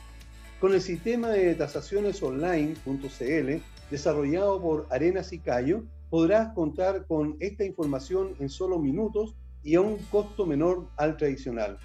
[0.60, 7.64] Con el sistema de tasaciones online.cl desarrollado por Arenas y Cayo, podrás contar con esta
[7.64, 11.78] información en solo minutos y a un costo menor al tradicional.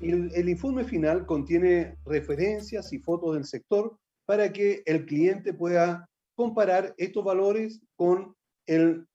[0.00, 6.94] El, informe final contiene referencias y fotos del sector para que el cliente pueda comparar
[6.98, 9.08] estos valores con el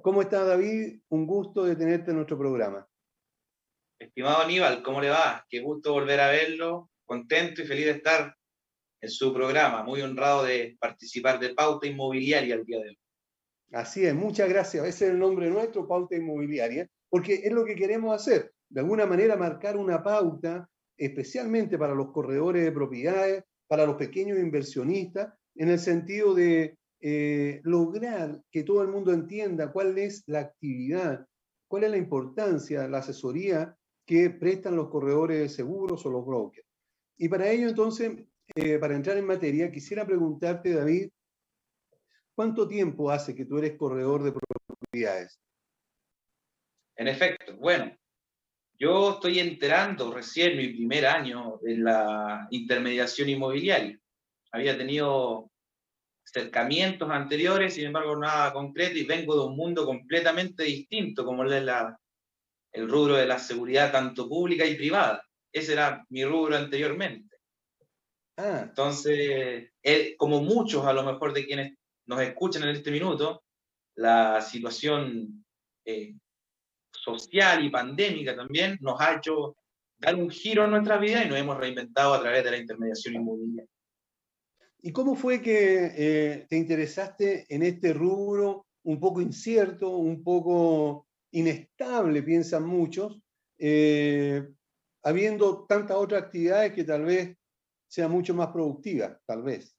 [0.03, 1.01] ¿Cómo está David?
[1.09, 2.87] Un gusto de tenerte en nuestro programa.
[3.99, 5.47] Estimado Aníbal, ¿cómo le va?
[5.49, 6.91] Qué gusto volver a verlo.
[7.05, 8.35] Contento y feliz de estar
[9.01, 9.85] en su programa.
[9.85, 12.99] Muy honrado de participar de Pauta Inmobiliaria el día de hoy.
[13.73, 14.85] Así es, muchas gracias.
[14.85, 18.53] Ese es el nombre nuestro, Pauta Inmobiliaria, porque es lo que queremos hacer.
[18.69, 24.39] De alguna manera marcar una pauta especialmente para los corredores de propiedades, para los pequeños
[24.39, 30.41] inversionistas, en el sentido de eh, lograr que todo el mundo entienda cuál es la
[30.41, 31.27] actividad,
[31.69, 33.77] cuál es la importancia, la asesoría
[34.07, 36.67] que prestan los corredores de seguros o los brokers.
[37.17, 38.13] Y para ello, entonces,
[38.55, 41.11] eh, para entrar en materia, quisiera preguntarte, David,
[42.35, 45.41] ¿cuánto tiempo hace que tú eres corredor de propiedades?
[46.97, 47.97] En efecto, bueno,
[48.83, 53.97] yo estoy enterando recién mi primer año en la intermediación inmobiliaria.
[54.51, 55.53] Había tenido
[56.27, 61.63] acercamientos anteriores, sin embargo, nada concreto y vengo de un mundo completamente distinto, como es
[61.63, 61.97] la,
[62.73, 65.25] el rubro de la seguridad tanto pública y privada.
[65.53, 67.37] Ese era mi rubro anteriormente.
[68.37, 68.63] Ah.
[68.65, 69.71] Entonces,
[70.17, 73.45] como muchos a lo mejor de quienes nos escuchan en este minuto,
[73.95, 75.45] la situación
[75.85, 76.17] eh,
[77.03, 79.57] social y pandémica también nos ha hecho
[79.99, 83.15] dar un giro en nuestra vida y nos hemos reinventado a través de la intermediación
[83.15, 83.71] inmobiliaria.
[84.83, 91.07] ¿Y cómo fue que eh, te interesaste en este rubro un poco incierto, un poco
[91.31, 93.21] inestable, piensan muchos,
[93.59, 94.49] eh,
[95.05, 97.37] habiendo tantas otras actividades que tal vez
[97.87, 99.77] sean mucho más productivas, tal vez?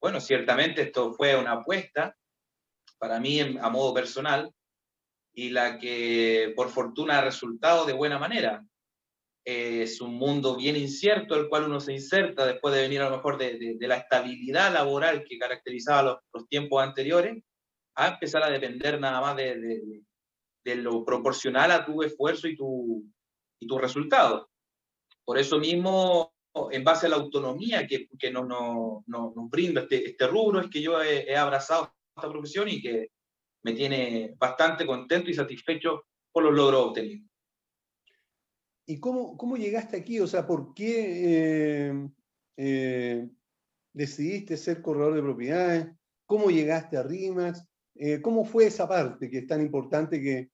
[0.00, 2.16] Bueno, ciertamente esto fue una apuesta
[2.98, 4.52] para mí a modo personal,
[5.38, 8.66] y la que por fortuna ha resultado de buena manera.
[9.44, 13.18] Es un mundo bien incierto, el cual uno se inserta después de venir a lo
[13.18, 17.40] mejor de, de, la estabilidad laboral que caracterizaba los, los, tiempos anteriores,
[17.94, 20.02] a empezar a depender nada más de,
[20.64, 23.04] de lo proporcional a tu esfuerzo y tu,
[23.60, 24.50] y tu resultado.
[25.24, 26.34] Por eso mismo,
[26.72, 30.68] en base a la autonomía que, que nos, nos, nos brinda este, este, rubro, es
[30.68, 33.12] que yo he, he abrazado esta profesión y que
[33.62, 37.28] me tiene bastante contento y satisfecho por los logros obtenidos.
[38.86, 40.18] ¿Y cómo, cómo llegaste aquí?
[40.18, 42.08] O sea, ¿por qué eh,
[42.56, 43.28] eh,
[43.92, 45.88] decidiste ser corredor de propiedades?
[46.24, 47.64] ¿Cómo llegaste a RIMAX?
[47.96, 50.50] Eh, ¿Cómo fue esa parte que es tan importante que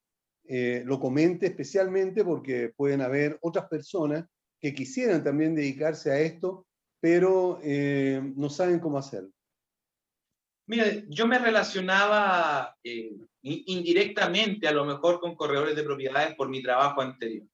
[0.85, 4.27] lo comente especialmente porque pueden haber otras personas
[4.61, 6.67] que quisieran también dedicarse a esto,
[7.01, 9.31] pero no saben cómo hacerlo?
[10.67, 13.13] Mira, yo me relacionaba eh,
[13.43, 17.47] indirectamente a lo mejor con corredores de propiedades por mi trabajo anterior.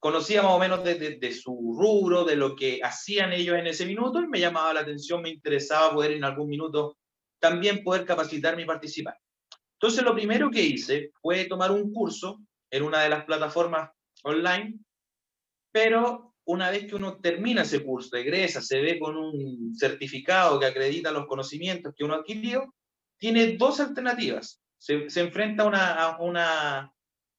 [0.00, 4.20] conocía más o menos de, su rubro, de lo que hacían ellos en ese minuto
[4.20, 6.96] y me llamaba la atención, me interesaba poder en algún minuto
[7.40, 9.18] también poder capacitarme y participar.
[9.74, 13.90] Entonces lo primero que hice fue tomar un curso en una de las plataformas
[14.22, 14.78] online,
[15.72, 20.64] pero una vez que uno termina ese curso, egresa, se ve con un certificado que
[20.64, 22.74] acredita los conocimientos que uno adquirió,
[23.18, 24.58] tiene dos alternativas.
[24.78, 26.78] Se, se enfrenta una, a, una,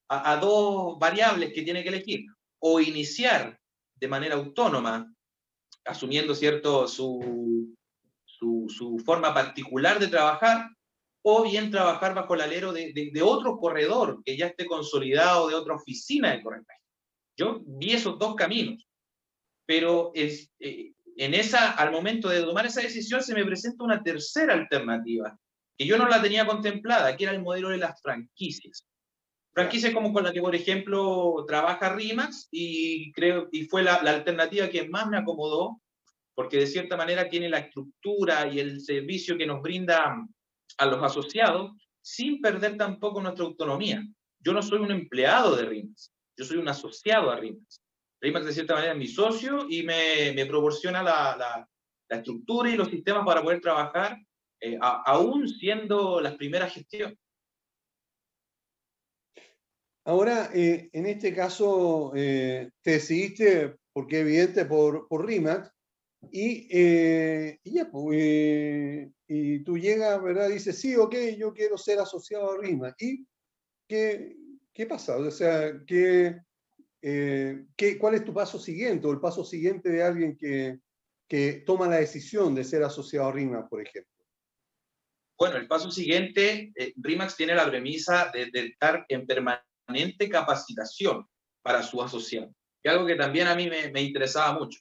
[0.08, 2.26] a, a dos variables que tiene que elegir.
[2.60, 3.58] O iniciar
[3.96, 5.12] de manera autónoma,
[5.84, 7.74] asumiendo cierto su,
[8.24, 10.68] su, su, forma particular de trabajar,
[11.22, 15.48] o bien trabajar bajo el alero de, de, de, otro corredor que ya esté consolidado,
[15.48, 16.80] de otra oficina de corretaje.
[17.36, 18.86] Yo vi esos dos caminos,
[19.70, 24.02] pero es, eh, en esa, al momento de tomar esa decisión se me presenta una
[24.02, 25.38] tercera alternativa,
[25.78, 28.84] que yo no la tenía contemplada, que era el modelo de las franquicias.
[29.52, 34.10] Franquicias como con la que, por ejemplo, trabaja RIMAX y, creo, y fue la, la
[34.10, 35.80] alternativa que más me acomodó,
[36.34, 40.16] porque de cierta manera tiene la estructura y el servicio que nos brinda
[40.78, 41.70] a los asociados
[42.02, 44.04] sin perder tampoco nuestra autonomía.
[44.40, 47.80] Yo no soy un empleado de RIMAX, yo soy un asociado a RIMAX.
[48.20, 51.68] RIMAX de cierta manera es mi socio y me, me proporciona la, la,
[52.08, 54.18] la, estructura y los sistemas para poder trabajar,
[54.60, 57.18] eh, a, aún siendo las primeras gestiones.
[60.04, 65.70] Ahora, eh, en este caso, eh, te decidiste, porque evidente, por, por RIMAX,
[66.30, 70.48] y, eh, y, ya, pues, eh, y tú llegas, ¿verdad?
[70.48, 72.94] Dices, sí, ok, yo quiero ser asociado a RIMA.
[72.98, 73.26] ¿Y
[73.88, 74.36] qué,
[74.72, 75.16] qué pasa?
[75.16, 76.36] O sea, ¿qué,
[77.02, 80.78] eh, ¿qué, ¿cuál es tu paso siguiente o el paso siguiente de alguien que,
[81.28, 84.12] que toma la decisión de ser asociado a RIMA, por ejemplo?
[85.38, 91.26] Bueno, el paso siguiente, eh, RIMAX tiene la premisa de, de, estar en permanente capacitación
[91.62, 94.80] para su asociado, que es algo que también a mí me, me interesaba mucho.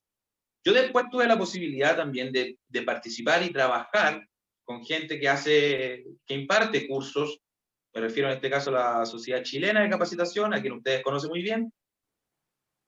[0.65, 4.27] Yo después tuve la posibilidad también de, de, participar y trabajar
[4.65, 7.39] con gente que hace, que imparte cursos,
[7.93, 11.29] me refiero en este caso a la Sociedad Chilena de Capacitación, a quien ustedes conocen
[11.29, 11.71] muy bien,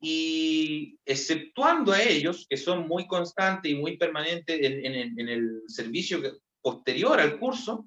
[0.01, 6.19] y exceptuando a ellos, que son muy constantes y muy permanentes en, el servicio
[6.62, 7.86] posterior al curso,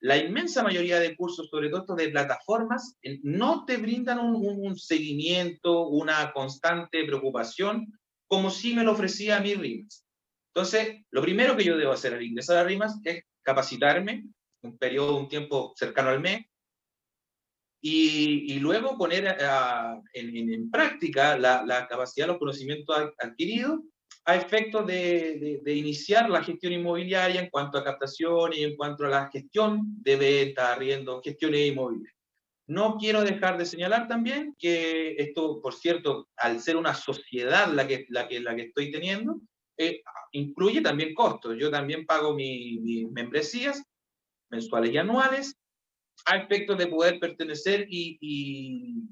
[0.00, 5.88] la inmensa mayoría de cursos, sobre todo de plataformas, no te brindan un, un seguimiento,
[5.88, 7.92] una constante preocupación
[8.28, 10.04] como si me lo ofrecía a mí RIMAS.
[10.54, 14.24] Entonces, lo primero que yo debo hacer al ingresar a RIMAS es capacitarme,
[14.62, 16.46] un periodo, un tiempo cercano al mes,
[17.80, 23.80] y, y luego poner a, en, en, práctica la, la, capacidad, los conocimientos adquiridos
[24.24, 28.76] a efectos de, de, de, iniciar la gestión inmobiliaria en cuanto a captación y en
[28.76, 32.16] cuanto a la gestión de venta, arriendo, gestiones inmobiliarias.
[32.68, 37.86] No quiero dejar de señalar también que esto, por cierto, al ser una sociedad la
[37.86, 39.40] que, la que, la que estoy teniendo,
[39.78, 40.02] eh,
[40.32, 41.56] incluye también costos.
[41.58, 43.80] Yo también pago mis mi membresías
[44.50, 45.56] mensuales y anuales
[46.24, 49.08] a efectos de poder pertenecer y, y,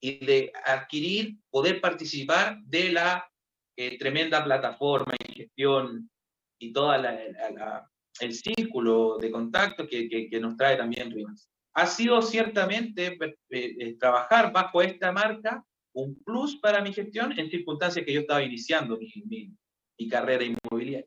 [0.00, 3.30] y de adquirir, poder participar de la
[3.76, 6.10] eh, tremenda plataforma y gestión
[6.58, 13.16] y todo el círculo de contacto que, que, nos trae también RIMAS ha sido ciertamente
[13.18, 15.64] eh, eh, trabajar bajo esta marca
[15.94, 19.56] un plus para mi gestión en circunstancias que yo estaba iniciando mi,
[19.96, 21.06] mi, carrera inmobiliaria.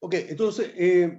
[0.00, 0.72] Ok, entonces,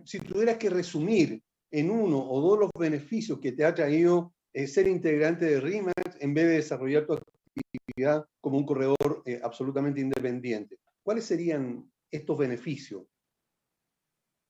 [0.05, 4.67] si tuvieras que resumir en uno o dos los beneficios que te ha traído eh,
[4.67, 10.01] ser integrante de RIMAX en vez de desarrollar tu actividad como un corredor eh, absolutamente
[10.01, 13.03] independiente, ¿cuáles serían estos beneficios?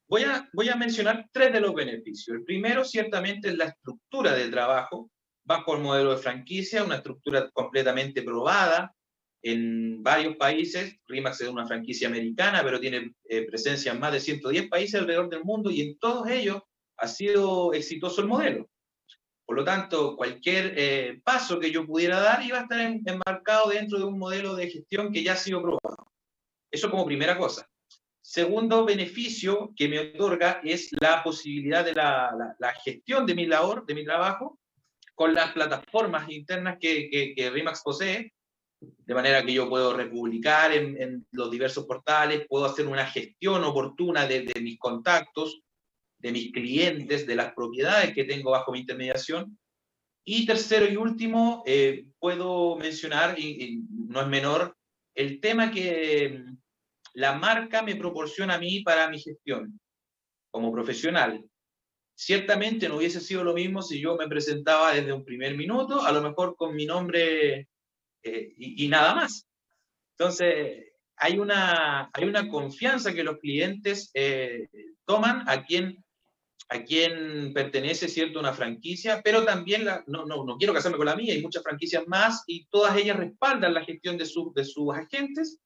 [0.07, 2.37] Voy a, voy a mencionar tres de los beneficios.
[2.37, 5.11] El primero, ciertamente, es la estructura del trabajo
[5.43, 8.95] bajo el modelo de franquicia, una estructura completamente probada
[9.41, 10.95] en varios países.
[11.07, 15.29] RIMAX es una franquicia americana, pero tiene eh, presencia en más de 110 países alrededor
[15.29, 16.61] del mundo y en todos ellos
[16.99, 18.69] ha sido exitoso el modelo.
[19.45, 23.69] Por lo tanto, cualquier eh, paso que yo pudiera dar iba a estar en, enmarcado
[23.69, 26.11] dentro de un modelo de gestión que ya ha sido probado.
[26.71, 27.67] Eso como primera cosa.
[28.21, 33.95] Segundo beneficio que me otorga es la posibilidad de la, gestión de mi labor, de
[33.95, 34.59] mi trabajo,
[35.15, 38.31] con las plataformas internas que, que, RIMAX posee,
[38.79, 43.63] de manera que yo puedo republicar en, en, los diversos portales, puedo hacer una gestión
[43.63, 45.63] oportuna de, de, mis contactos,
[46.19, 49.57] de mis clientes, de las propiedades que tengo bajo mi intermediación.
[50.25, 54.77] Y tercero y último, eh, puedo mencionar, y, no es menor,
[55.15, 56.43] el tema que
[57.13, 59.79] la marca me proporciona a mí para mi gestión
[60.51, 61.43] como profesional.
[62.15, 66.11] Ciertamente no hubiese sido lo mismo si yo me presentaba desde un primer minuto, a
[66.11, 67.67] lo mejor con mi nombre
[68.23, 69.47] eh, y, nada más.
[70.17, 74.67] Entonces, hay una, hay una confianza que los clientes eh,
[75.05, 76.03] toman a quien,
[76.69, 81.07] a quien pertenece, ¿cierto?, una franquicia, pero también, la, no, no, no, quiero casarme con
[81.07, 84.63] la mía, hay muchas franquicias más y todas ellas respaldan la gestión de, su, de
[84.63, 85.59] sus agentes.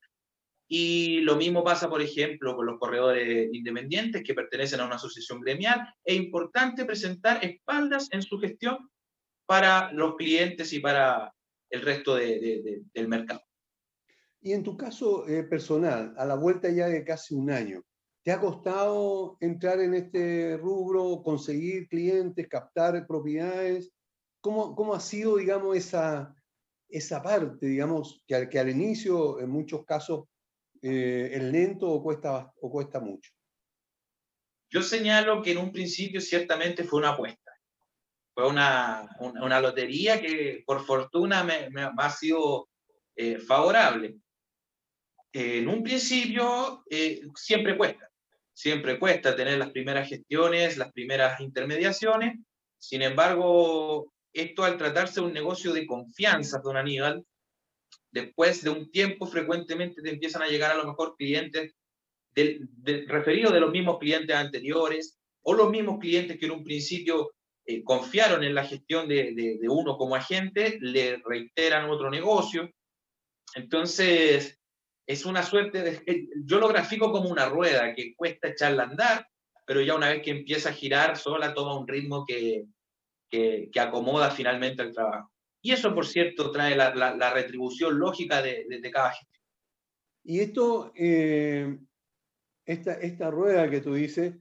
[0.65, 5.41] Y lo mismo pasa, por ejemplo, con los corredores independientes que pertenecen a una asociación
[5.41, 5.86] gremial.
[6.03, 8.89] Es importante presentar espaldas en su gestión
[9.45, 11.33] para los clientes y para
[11.69, 13.41] el resto de, del mercado.
[14.41, 17.83] Y en tu caso eh, personal, a la vuelta ya de casi un año,
[18.23, 23.91] ¿te ha costado entrar en este rubro, conseguir clientes, captar propiedades?
[24.41, 26.35] ¿Cómo, cómo ha sido, digamos, esa,
[26.89, 30.25] esa parte, digamos, que al, que al inicio en muchos casos
[30.81, 33.31] eh, es lento o cuesta, o cuesta mucho?
[34.69, 37.43] Yo señalo que en un principio ciertamente fue una apuesta
[38.33, 42.69] fue una, una, lotería que por fortuna me, ha sido
[43.15, 44.17] eh, favorable.
[45.31, 48.09] en un principio eh, siempre cuesta,
[48.53, 52.39] siempre cuesta tener las primeras gestiones, las primeras intermediaciones.
[52.77, 57.25] Sin embargo, esto al tratarse de un negocio de confianza, don Aníbal,
[58.12, 61.74] después de un tiempo frecuentemente te empiezan a llegar a lo mejor clientes
[63.07, 67.31] referidos de los mismos clientes anteriores o los mismos clientes que en un principio
[67.65, 72.69] eh, confiaron en la gestión de, uno como agente, le reiteran otro negocio.
[73.55, 74.60] Entonces,
[75.05, 76.29] es una suerte de...
[76.45, 79.27] Yo lo grafico como una rueda que cuesta echarla a andar,
[79.65, 82.65] pero ya una vez que empieza a girar, sola toma un ritmo que,
[83.29, 85.31] que, acomoda finalmente el trabajo.
[85.62, 89.43] Y eso, por cierto, trae la, la, retribución lógica de, de, cada gestión.
[90.25, 91.77] Y esto, eh,
[92.65, 94.36] esta, esta rueda que tú dices,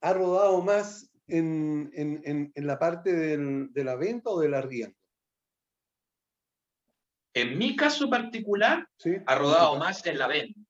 [0.00, 4.96] ha rodado más en, en, en la parte del, de la venta o del arriendo?
[7.34, 8.88] En mi caso particular,
[9.26, 10.60] ha rodado más en la venta.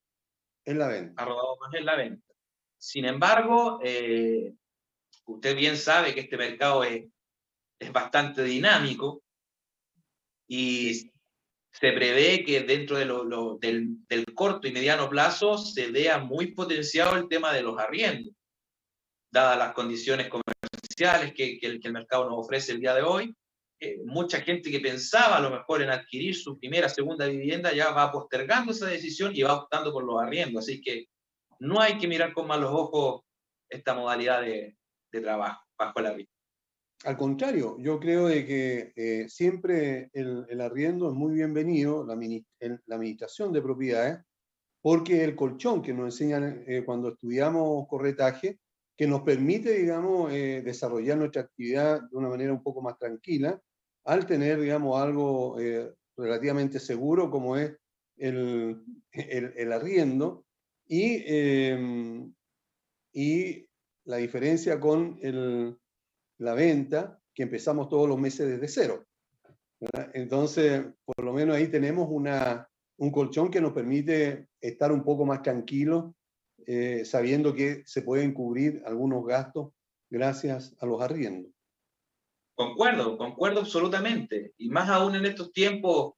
[0.65, 1.21] En la venta.
[1.21, 2.33] Ha rodado más en la venta.
[2.77, 4.53] Sin embargo, eh,
[5.25, 7.05] usted bien sabe que este mercado es,
[7.79, 9.23] es bastante dinámico
[10.47, 11.11] y
[11.71, 16.53] se prevé que dentro de lo, del, del, corto y mediano plazo se vea muy
[16.53, 18.33] potenciado el tema de los arriendos
[19.35, 23.01] dadas las condiciones comerciales que, que, el, que el, mercado nos ofrece el día de
[23.01, 23.35] hoy.
[23.79, 27.91] Eh, mucha gente que pensaba a lo mejor en adquirir su primera, segunda vivienda ya
[27.91, 30.63] va postergando esa decisión y va optando por los arriendos.
[30.63, 31.07] Así que
[31.59, 33.21] no hay que mirar con malos ojos
[33.69, 34.77] esta modalidad de,
[35.11, 36.29] de trabajo bajo la vida.
[37.03, 42.15] Al contrario, yo creo de que eh, siempre el, el, arriendo es muy bienvenido, la,
[42.15, 44.19] la, administración de propiedades,
[44.81, 48.59] porque el colchón que nos enseñan eh, cuando estudiamos corretaje
[48.97, 53.61] que nos permite, digamos, eh, desarrollar nuestra actividad de una manera un poco más tranquila,
[54.05, 57.75] al tener, digamos, algo eh, relativamente seguro como es
[58.17, 60.45] el, el, arriendo
[60.87, 62.33] y, em,
[63.11, 63.67] y
[64.05, 65.77] la diferencia con el,
[66.37, 69.05] la venta, que empezamos todos los meses desde cero.
[70.13, 75.25] Entonces, por lo menos ahí tenemos una, un colchón que nos permite estar un poco
[75.25, 76.13] más tranquilos
[76.67, 79.71] eh, sabiendo que se pueden cubrir algunos gastos
[80.09, 81.51] gracias a los arriendos.
[82.55, 84.53] Concuerdo, concuerdo absolutamente.
[84.57, 86.13] Y más aún en estos tiempos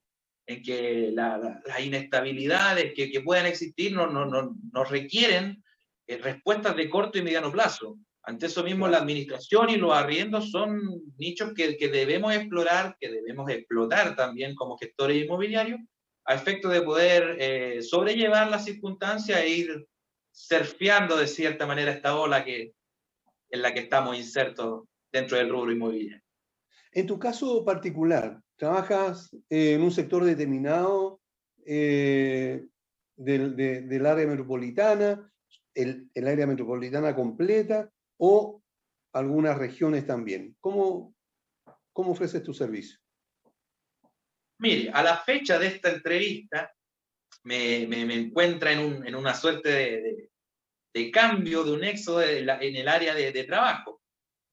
[0.46, 5.62] en que las inestabilidades que, que, puedan existir nos no, no, no requieren
[6.06, 7.98] eh, respuestas de corto y mediano plazo.
[8.22, 10.80] Ante eso mismo, la administración y los arriendos son
[11.18, 15.80] nichos que, que debemos explorar, que debemos explotar también como gestores inmobiliarios,
[16.24, 19.86] a efecto de poder eh, sobrellevar las circunstancias e ir
[20.38, 22.72] surfeando de cierta manera esta ola que,
[23.50, 26.22] en la que estamos insertos dentro del rubro inmobiliario.
[26.92, 31.20] En tu caso particular, ¿trabajas en un sector determinado
[31.66, 32.64] eh,
[33.16, 35.30] del, del, área metropolitana,
[35.74, 38.62] el, el, área metropolitana completa o
[39.12, 40.56] algunas regiones también?
[40.60, 41.14] ¿Cómo,
[41.92, 42.98] cómo ofreces tu servicio?
[44.60, 46.72] Mire, a la fecha de esta entrevista,
[47.44, 50.28] me, me, encuentra en, un, en, una suerte
[50.92, 54.00] de, cambio, de un éxodo en el área de, trabajo.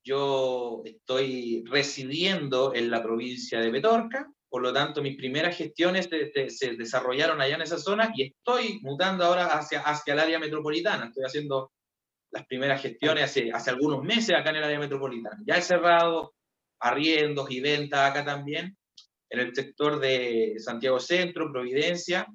[0.03, 6.49] Yo estoy residiendo en la provincia de Petorca, por lo tanto mis primeras gestiones se,
[6.49, 11.07] se desarrollaron allá en esa zona y estoy mutando ahora hacia, hacia el área metropolitana.
[11.07, 11.71] Estoy haciendo
[12.31, 15.41] las primeras gestiones hace, hace algunos meses acá en el área metropolitana.
[15.45, 16.35] Ya he cerrado
[16.79, 18.77] arriendos y ventas acá también,
[19.29, 22.27] en el sector de Santiago Centro, Providencia,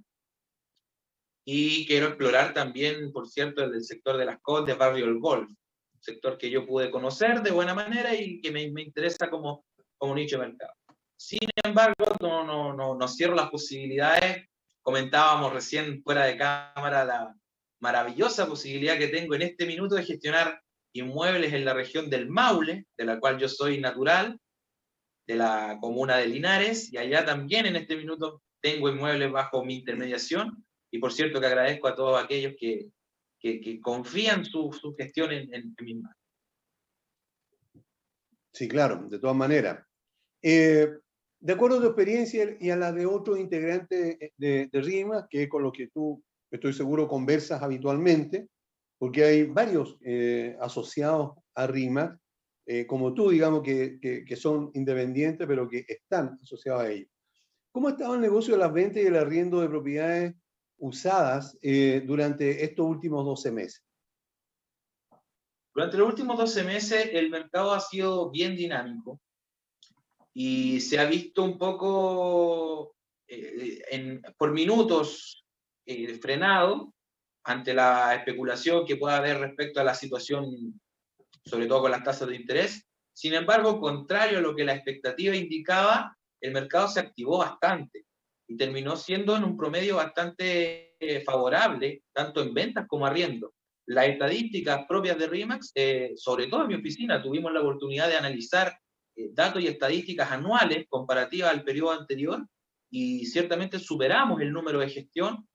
[1.45, 6.03] y quiero explorar también, por cierto, el sector de las Condes, Barrio El Golf, un
[6.03, 9.65] sector que yo pude conocer de buena manera y que me, me interesa como,
[9.97, 10.73] como nicho de mercado.
[11.17, 14.47] Sin embargo, no, no, no, no cierro las posibilidades.
[14.81, 17.35] Comentábamos recién fuera de cámara la
[17.81, 22.87] maravillosa posibilidad que tengo en este minuto de gestionar inmuebles en la región del Maule,
[22.97, 24.39] de la cual yo soy natural,
[25.27, 29.77] de la comuna de Linares, y allá también en este minuto tengo inmuebles bajo mi
[29.77, 32.91] intermediación, y por cierto que agradezco a todos aquellos que,
[33.39, 36.17] que, confían su, su gestión en, en, en mis manos.
[38.53, 39.85] Sí, claro, de todas maneras.
[40.43, 40.89] Eh,
[41.39, 45.45] de acuerdo a tu experiencia y a la de otros integrantes de, de RIMA, que
[45.45, 48.49] es con los que tú, estoy seguro, conversas habitualmente,
[48.99, 52.19] porque hay varios eh, asociados a RIMA,
[52.67, 57.09] eh, como tú, digamos, que, que, que, son independientes, pero que están asociados a ellos.
[57.73, 60.35] ¿Cómo ha estado el negocio de las ventas y el arriendo de propiedades
[60.81, 63.85] usadas eh, durante estos últimos 12 meses?
[65.75, 69.21] Durante los últimos 12 meses el mercado ha sido bien dinámico
[70.33, 72.97] y se ha visto un poco
[73.29, 75.45] eh, en, por minutos
[75.87, 76.93] eh, frenado
[77.45, 80.81] ante la especulación que pueda haber respecto a la situación,
[81.45, 82.87] sobre todo con las tasas de interés.
[83.13, 88.07] Sin embargo, contrario a lo que la expectativa indicaba, el mercado se activó bastante
[88.51, 93.55] y terminó siendo en un promedio bastante eh, favorable, tanto en ventas como arriendo.
[93.87, 98.17] Las estadísticas propias de RIMAX, eh, sobre todo en mi oficina, tuvimos la oportunidad de
[98.17, 98.77] analizar
[99.15, 102.45] eh, datos y estadísticas anuales comparativas al periodo anterior
[102.91, 105.47] y ciertamente superamos el número de gestión,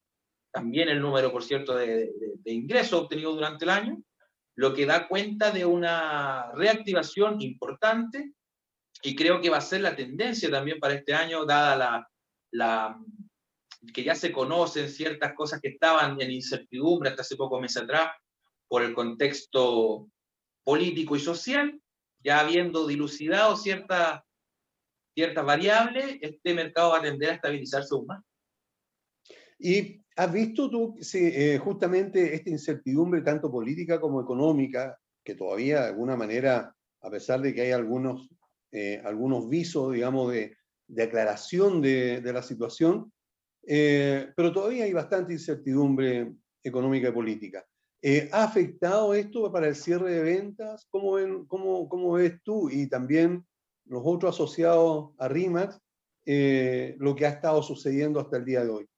[0.53, 4.01] también el número, por cierto, de, de, de ingresos obtenidos durante el año,
[4.55, 8.31] lo que da cuenta de una reactivación importante
[9.03, 12.07] y creo que va a ser la tendencia también para este año, dada la,
[13.93, 18.09] que ya se conocen ciertas cosas que estaban en incertidumbre hasta hace pocos meses atrás
[18.67, 20.07] por el contexto
[20.63, 21.79] político y social,
[22.19, 24.21] ya habiendo dilucidado ciertas
[25.15, 28.23] ciertas variables, este mercado va a tender a estabilizarse aún más.
[29.57, 35.87] ¿Y has visto tú eh, justamente esta incertidumbre tanto política como económica, que todavía de
[35.87, 38.27] alguna manera, a pesar de que hay algunos,
[38.71, 43.11] eh, algunos visos, digamos, de, de aclaración de, la situación,
[43.67, 47.65] eh, pero todavía hay bastante incertidumbre económica y política.
[48.01, 50.85] Eh, ¿Ha afectado esto para el cierre de ventas?
[50.89, 53.45] ¿Cómo, ven, cómo, cómo ves tú y también
[53.85, 55.79] los otros asociados a RIMAX
[56.25, 58.89] eh, lo que ha estado sucediendo hasta el día de hoy?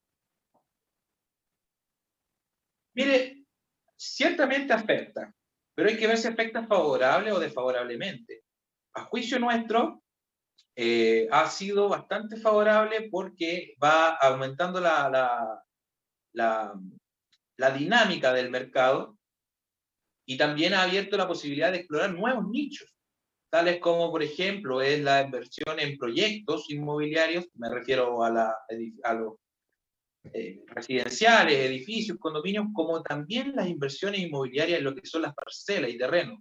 [2.96, 3.46] Mire,
[3.96, 5.34] ciertamente afecta,
[5.76, 8.44] pero hay que ver si afecta favorable o desfavorablemente.
[8.96, 10.02] A juicio nuestro,
[10.80, 15.64] eh, ha sido bastante favorable porque va aumentando la, la,
[16.34, 16.80] la,
[17.58, 19.18] la, dinámica del mercado
[20.28, 22.94] y también ha abierto la posibilidad de explorar nuevos nichos,
[23.50, 28.56] tales como, por ejemplo, es la inversión en proyectos inmobiliarios, me refiero a, la,
[29.04, 29.34] a los
[30.32, 35.90] eh, residenciales, edificios, condominios, como también las inversiones inmobiliarias en lo que son las parcelas
[35.90, 36.38] y terrenos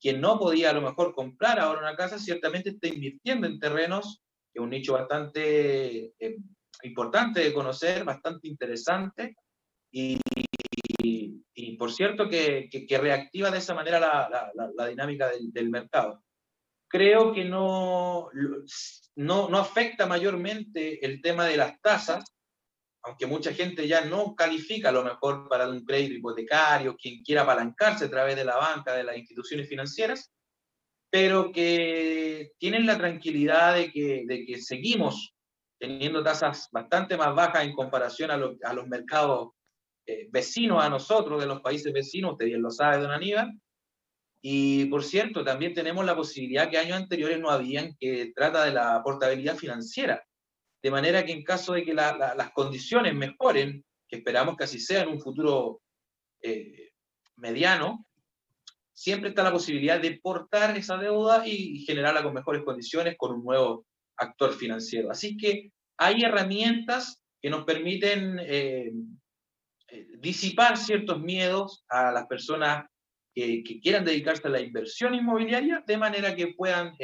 [0.00, 4.22] quien no podía a lo mejor comprar ahora una casa, ciertamente está invirtiendo en terrenos,
[4.52, 6.36] que es un nicho bastante eh,
[6.82, 9.36] importante de conocer, bastante interesante,
[9.90, 10.18] y,
[11.02, 15.30] y, y por cierto que, que, que, reactiva de esa manera la, la, la dinámica
[15.30, 16.22] del, del, mercado.
[16.88, 18.28] Creo que no,
[19.16, 22.35] no, no afecta mayormente el tema de las tasas,
[23.06, 27.42] aunque mucha gente ya no califica a lo mejor para un crédito hipotecario, quien quiera
[27.42, 30.32] apalancarse a través de la banca, de las instituciones financieras,
[31.08, 35.32] pero que tienen la tranquilidad de que, seguimos
[35.78, 39.50] teniendo tasas bastante más bajas en comparación a los mercados
[40.04, 43.52] eh, vecinos a nosotros, de los países vecinos, usted bien lo sabe, don Aníbal.
[44.42, 48.72] Y por cierto, también tenemos la posibilidad que años anteriores no habían, que trata de
[48.72, 50.24] la portabilidad financiera
[50.86, 54.62] de manera que en caso de que la, la, las condiciones mejoren, que esperamos que
[54.62, 55.82] así sea en un futuro
[56.40, 56.92] eh,
[57.34, 58.06] mediano,
[58.94, 63.42] siempre está la posibilidad de portar esa deuda y, generarla con mejores condiciones con un
[63.42, 63.84] nuevo
[64.16, 65.10] actor financiero.
[65.10, 68.92] Así que hay herramientas que nos permiten eh,
[69.88, 72.86] eh disipar ciertos miedos a las personas
[73.34, 76.94] que, quieran dedicarse a la inversión inmobiliaria, de manera que puedan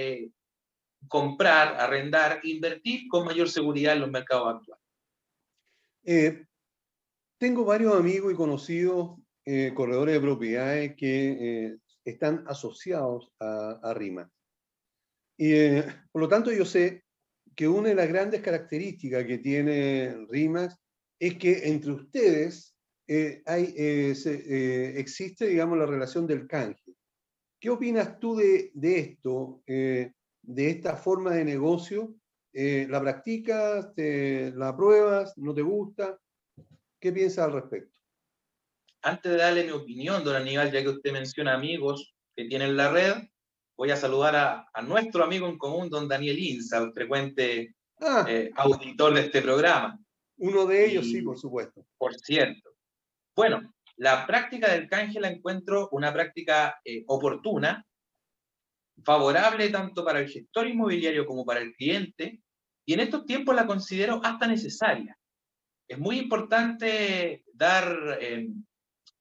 [1.08, 4.84] comprar, arrendar, invertir con mayor seguridad en los mercados actuales.
[6.04, 6.46] Eh,
[7.38, 13.94] tengo varios amigos y conocidos eh, corredores de propiedades que eh, están asociados a, a
[13.94, 14.30] RIMA.
[15.36, 15.80] Y
[16.12, 17.04] por lo tanto yo sé
[17.56, 20.76] que una de las grandes características que tiene RIMAX
[21.18, 22.76] es que entre ustedes
[23.46, 23.74] hay,
[24.96, 26.94] existe, digamos, la relación del canje.
[27.60, 29.62] ¿Qué opinas tú de esto?
[30.42, 32.14] De esta forma de negocio
[32.54, 33.94] Eh, ¿La practicas?
[33.96, 35.32] ¿La pruebas?
[35.38, 36.18] ¿No te gusta?
[37.00, 37.90] ¿Qué piensas al respecto?
[39.00, 42.92] Antes de darle mi opinión, don Aníbal, ya que usted menciona amigos que tienen la
[42.92, 43.14] red,
[43.76, 48.26] voy a saludar a, nuestro amigo en común, don Daniel Inza, el frecuente ah.
[48.28, 49.98] eh, auditor de este programa.
[50.36, 51.86] Uno de ellos, sí, por supuesto.
[51.96, 52.70] Por cierto.
[53.34, 57.84] Bueno, la práctica del canje la encuentro una práctica eh, oportuna,
[59.04, 62.40] favorable tanto para el gestor inmobiliario como para el cliente,
[62.84, 65.16] y en estos tiempos la considero hasta necesaria.
[65.88, 68.48] Es muy importante dar eh,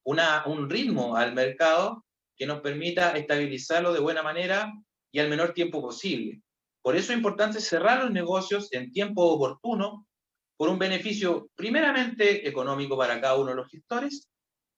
[0.04, 2.06] una, un ritmo al mercado
[2.36, 4.72] que nos permita estabilizarlo de buena manera
[5.12, 6.42] y al menor tiempo posible.
[6.82, 10.08] Por eso es importante cerrar los negocios en tiempo oportuno,
[10.58, 14.30] por un beneficio primeramente económico para cada uno de los gestores,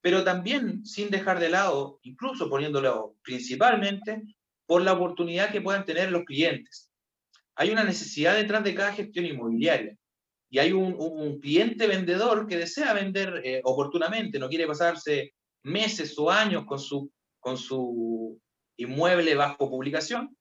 [0.01, 4.23] pero también sin dejar de lado, incluso poniéndolo principalmente,
[4.65, 6.91] por la oportunidad que puedan tener los clientes.
[7.55, 9.95] Hay una necesidad detrás de cada gestión inmobiliaria
[10.49, 16.29] y hay un, cliente vendedor que desea vender eh, oportunamente, no quiere pasarse meses o
[16.29, 18.39] años con su, con su
[18.77, 20.37] inmueble bajo publicación.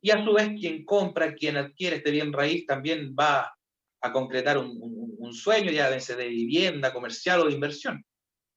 [0.00, 3.52] Y a su vez quien compra, quien adquiere este bien raíz también va
[4.02, 8.04] a concretar un, sueño ya de vivienda comercial o de inversión.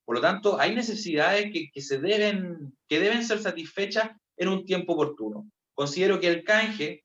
[0.06, 4.66] Por lo tanto, hay necesidades que, que, se deben, que deben ser satisfechas en un
[4.66, 5.50] tiempo oportuno.
[5.74, 7.04] Considero que el canje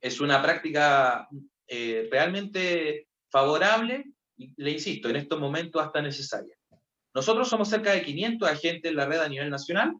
[0.00, 1.28] es una práctica
[1.66, 4.04] eh, realmente favorable
[4.36, 6.54] y le insisto, en estos momentos hasta necesaria.
[7.14, 9.94] Nosotros somos cerca de 500 agentes en la red a nivel nacional,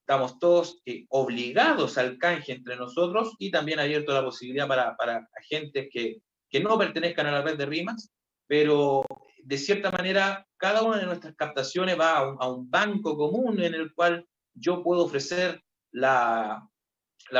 [0.00, 5.28] estamos todos eh, obligados al canje entre nosotros y también abierto la posibilidad para, para
[5.36, 8.10] agentes que, que no pertenezcan a la red de RIMAX,
[8.46, 9.04] pero
[9.42, 13.60] de cierta manera cada una de nuestras captaciones va a un, a un banco común
[13.62, 16.68] en el cual yo puedo ofrecer la,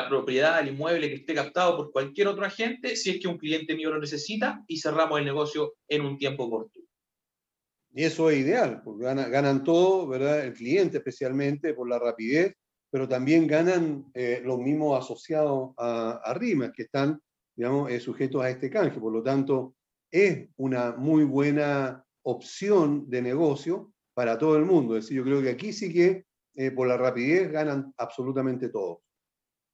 [0.09, 3.75] propiedad del inmueble que esté captado por cualquier otro agente si es que un cliente
[3.75, 6.81] mío lo necesita y cerramos el negocio en un tiempo corto.
[7.93, 10.45] Y eso es ideal, porque ganan, todo, ¿verdad?
[10.45, 12.55] El cliente especialmente por la rapidez,
[12.89, 17.21] pero también ganan eh, los mismos asociados a, a RIMAS que están,
[17.57, 19.01] digamos, eh, sujetos a este canje.
[19.01, 19.75] Por lo tanto,
[20.11, 24.97] es una muy buena opción de negocio para todo el mundo.
[24.97, 28.99] Es decir, yo creo que aquí sí que eh, por la rapidez ganan absolutamente todos.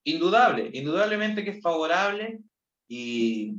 [0.04, 2.38] Indudable, indudablemente que es favorable
[2.88, 3.54] y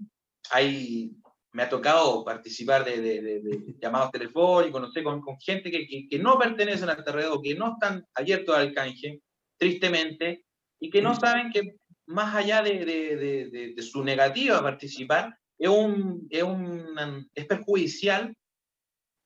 [0.51, 1.11] hay,
[1.51, 3.41] me ha tocado participar de,
[3.81, 8.05] llamados telefónicos, no sé, con, gente que, que, no pertenecen al terreno, que no están
[8.13, 9.21] abiertos al canje,
[9.57, 10.45] tristemente,
[10.79, 11.75] y que no saben que
[12.05, 18.33] más allá de, su negativa a participar, es, un, es, un, es perjudicial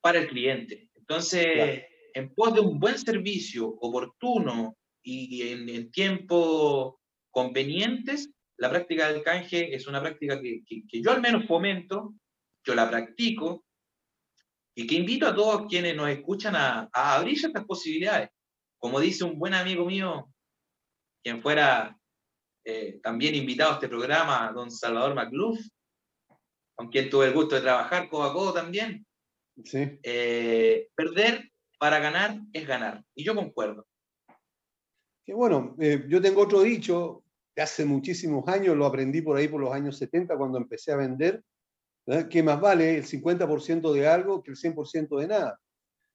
[0.00, 0.88] para el cliente.
[0.94, 9.12] Entonces, en pos de un buen servicio oportuno y en, en tiempo convenientes, la práctica
[9.12, 12.14] del canje es una práctica que, yo al menos fomento,
[12.64, 13.64] yo la practico
[14.74, 18.30] y que invito a todos quienes nos escuchan a, abrir estas posibilidades.
[18.78, 20.32] Como dice un buen amigo mío,
[21.22, 21.96] quien fuera
[22.64, 25.60] eh, también invitado a este programa, don Salvador McLuff,
[26.74, 29.06] con quien tuve el gusto de trabajar codo a codo también.
[29.64, 29.98] Sí.
[30.02, 31.51] Eh, perder
[31.82, 33.04] para ganar es ganar.
[33.12, 33.84] Y yo concuerdo.
[35.26, 37.24] Bueno, eh, yo tengo otro dicho
[37.56, 40.96] de hace muchísimos años, lo aprendí por ahí por los años 70 cuando empecé a
[40.96, 41.42] vender,
[42.30, 45.58] que más vale el 50% de algo que el 100% de nada.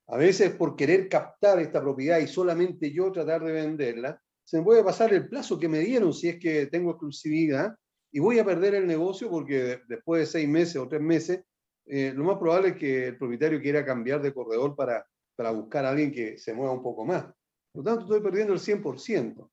[0.08, 4.64] A veces por querer captar esta propiedad y solamente yo tratar de venderla, se me
[4.64, 7.76] puede pasar el plazo que me dieron si es que tengo exclusividad
[8.10, 11.42] y voy a perder el negocio porque después de seis meses o tres meses,
[11.88, 15.06] eh, lo más probable es que el propietario quiera cambiar de corredor para,
[15.38, 17.24] para buscar a alguien que se mueva un poco más.
[17.72, 19.50] Por lo tanto, estoy perdiendo el 100%.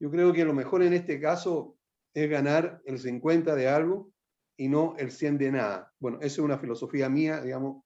[0.00, 1.78] Yo creo que lo mejor en este caso
[2.12, 4.12] es ganar el 50 de algo
[4.56, 5.92] y no el 100 de nada.
[6.00, 7.84] Bueno, esa es una filosofía mía, digamos,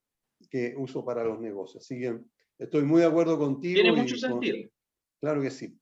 [0.50, 1.84] que uso para los negocios.
[1.84, 2.18] Así que
[2.58, 3.82] estoy muy de acuerdo contigo.
[3.82, 4.68] Tiene mucho sentido.
[5.20, 5.78] Claro que sí.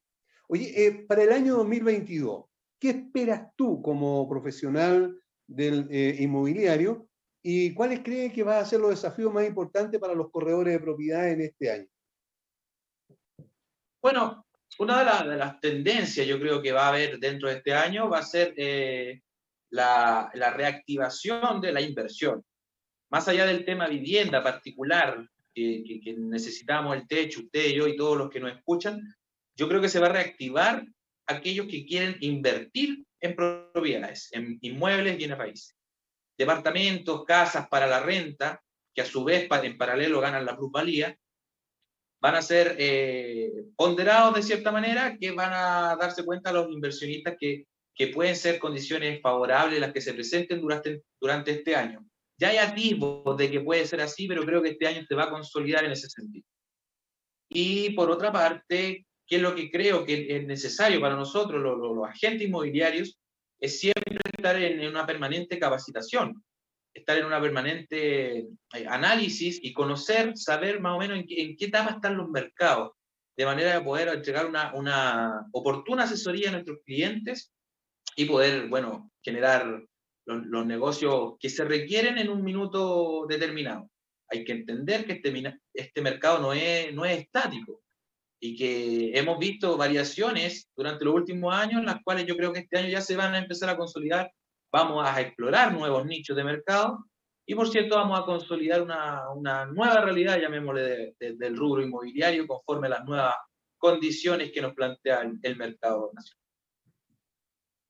[0.48, 2.46] Oye, eh, para el año 2022,
[2.80, 7.08] ¿qué esperas tú como profesional del eh, inmobiliario
[7.46, 10.80] y cuáles crees que van a ser los desafíos más importantes para los corredores de
[10.80, 11.86] propiedad en este año?
[14.02, 14.46] Bueno,
[14.78, 18.20] una de, las tendencias yo creo que va a haber dentro de este año va
[18.20, 19.20] a ser eh,
[19.68, 22.42] la, reactivación de la inversión.
[23.10, 28.30] Más allá del tema vivienda particular, que, necesitamos el techo, usted, yo y todos los
[28.30, 29.02] que nos escuchan,
[29.54, 30.86] yo creo que se va a reactivar
[31.26, 35.76] aquellos que quieren invertir en propiedades, en inmuebles en raíces.
[36.36, 38.62] Departamentos, casas para la renta,
[38.94, 41.16] que a su vez en paralelo ganan la plusvalía,
[42.20, 47.36] van a ser eh, ponderados de cierta manera que van a darse cuenta los inversionistas
[47.38, 52.04] que que pueden ser condiciones favorables las que se presenten durante, durante este año.
[52.36, 55.24] Ya hay atisbos de que puede ser así, pero creo que este año se va
[55.24, 56.44] a consolidar en ese sentido.
[57.48, 62.08] Y por otra parte, ¿qué es lo que creo que es necesario para nosotros, los,
[62.08, 63.16] agentes inmobiliarios?
[63.64, 66.44] Es siempre estar en, una permanente capacitación,
[66.92, 71.56] estar en una permanente eh, análisis y conocer, saber más o menos en qué, en
[71.58, 72.92] etapa están los mercados,
[73.34, 77.54] de manera de poder entregar una, una oportuna asesoría a nuestros clientes
[78.16, 79.82] y poder, bueno, generar
[80.26, 83.88] los, negocios que se requieren en un minuto determinado.
[84.30, 87.82] Hay que entender que este, este mercado no es, no es estático
[88.44, 92.76] y que hemos visto variaciones durante los últimos años, las cuales yo creo que este
[92.76, 94.30] año ya se van a empezar a consolidar.
[94.70, 97.06] Vamos a explorar nuevos nichos de mercado
[97.46, 102.88] y, por cierto, vamos a consolidar una, una nueva realidad, llamémosle, del rubro inmobiliario conforme
[102.88, 103.34] a las nuevas
[103.78, 106.44] condiciones que nos plantea el mercado nacional.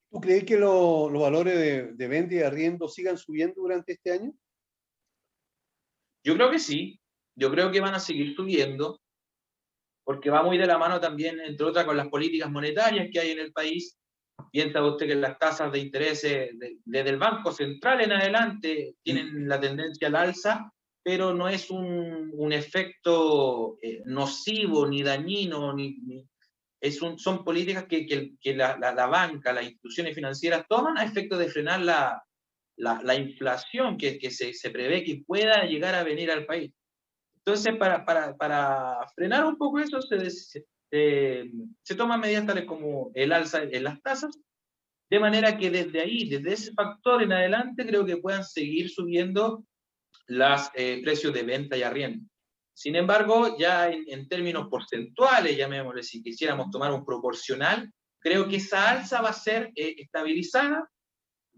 [0.08, 4.32] ¿Tú crees que los valores de, de, venta y arriendo sigan subiendo durante este año?
[6.22, 7.00] Yo creo que sí.
[7.34, 9.00] Yo creo que van a seguir subiendo,
[10.04, 13.30] porque va muy de la mano también, entre otras, con las políticas monetarias que hay
[13.30, 13.98] en el país.
[14.52, 19.58] Piensa usted que las tasas de interés desde el Banco Central en adelante tienen la
[19.58, 20.70] tendencia al alza,
[21.02, 25.96] pero no es un, un efecto eh, nocivo, ni dañino, ni,
[27.16, 31.80] son políticas que, que, la, la, banca, las instituciones financieras toman a efecto de frenar
[31.80, 32.22] la,
[32.76, 36.72] la inflación que, que se, se, prevé que pueda llegar a venir al país.
[37.46, 43.10] Entonces, para, para, para frenar un poco eso, se, se, se toman medidas tales como
[43.14, 44.38] el alza en las tasas,
[45.10, 49.64] de manera que desde ahí, desde ese factor en adelante, creo que puedan seguir subiendo
[50.26, 52.26] los eh, precios de venta y arriendo.
[52.74, 58.90] Sin embargo, ya en, términos porcentuales, llamémosle, si quisiéramos tomar un proporcional, creo que esa
[58.90, 60.90] alza va a ser eh, estabilizada,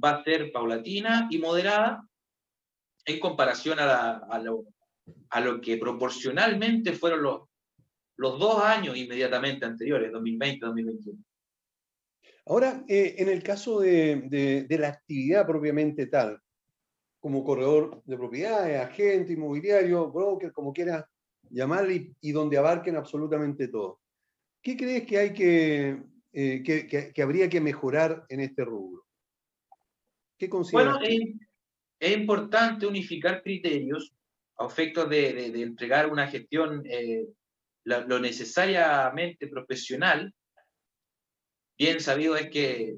[0.02, 2.02] va a ser paulatina y moderada
[3.06, 4.64] en comparación a, a, lo,
[5.30, 7.42] a lo, que proporcionalmente fueron los,
[8.16, 11.24] los dos años inmediatamente anteriores, 2020-2021.
[12.46, 16.40] Ahora, eh, en el caso de, de, de, la actividad propiamente tal,
[17.18, 21.04] como corredor de propiedades, agente inmobiliario, broker, como quieras
[21.50, 24.00] llamarle, y, donde abarquen absolutamente todo.
[24.62, 29.04] ¿Qué crees que hay que, eh, que, que, habría que mejorar en este rubro?
[30.38, 30.98] ¿Qué consideras?
[30.98, 31.06] Bueno,
[31.98, 34.14] es, importante unificar criterios
[34.58, 37.26] a efectos de, entregar una gestión eh,
[37.84, 40.34] lo necesariamente profesional.
[41.78, 42.96] Bien sabido es que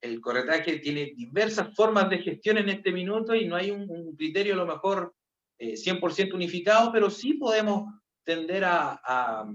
[0.00, 4.54] el corretaje tiene diversas formas de gestión en este minuto y no hay un, criterio
[4.54, 5.14] a lo mejor
[5.58, 7.92] 100% eh, unificado, pero sí podemos
[8.24, 9.46] tender a,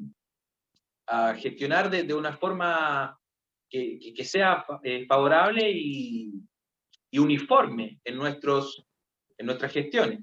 [1.37, 3.19] gestionar de, una forma
[3.69, 6.31] que, que, sea eh, favorable y,
[7.11, 8.85] y, uniforme en, nuestros,
[9.37, 10.21] en nuestras gestiones.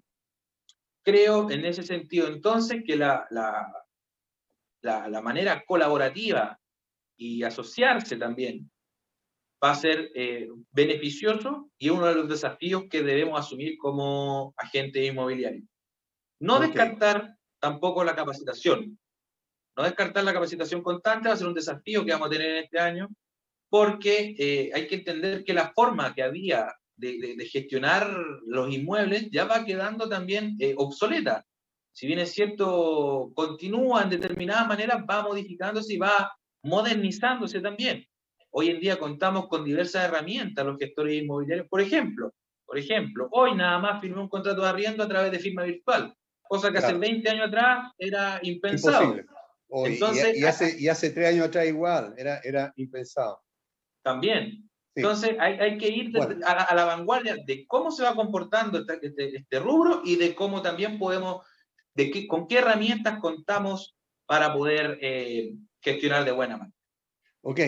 [1.09, 3.66] Creo en ese sentido entonces que la, la,
[4.83, 6.61] la, la manera colaborativa
[7.16, 8.71] y asociarse también
[9.64, 15.03] va a ser eh, beneficioso y uno de los desafíos que debemos asumir como agente
[15.03, 15.64] inmobiliario.
[16.42, 18.99] No descartar tampoco la capacitación.
[19.79, 22.64] No descartar la capacitación constante va a ser un desafío que vamos a tener en
[22.64, 23.09] este año,
[23.71, 28.08] porque eh, hay que entender que la forma que había de, de, gestionar
[28.46, 31.44] los inmuebles ya va quedando también eh, obsoleta.
[31.92, 36.32] Si bien es cierto, continúa en determinadas maneras, va modificándose y va
[36.62, 38.04] modernizándose también.
[38.50, 41.68] Hoy en día contamos con diversas herramientas los gestores inmobiliarios.
[41.68, 42.32] Por ejemplo,
[42.66, 46.14] por ejemplo, hoy nada más firmé un contrato de arriendo a través de firma virtual,
[46.42, 49.16] cosa que hace 20 años atrás era impensado.
[49.70, 53.42] Entonces, y, hace, y hace tres años atrás igual, era, era impensado.
[54.02, 54.67] También.
[54.98, 56.12] Entonces hay, hay, que ir
[56.44, 60.61] a, la, vanguardia de cómo se va comportando este, este, este rubro y de cómo
[60.61, 61.46] también podemos,
[61.94, 66.76] de qué, con qué herramientas contamos para poder eh, gestionar de buena manera.
[67.42, 67.61] Ok,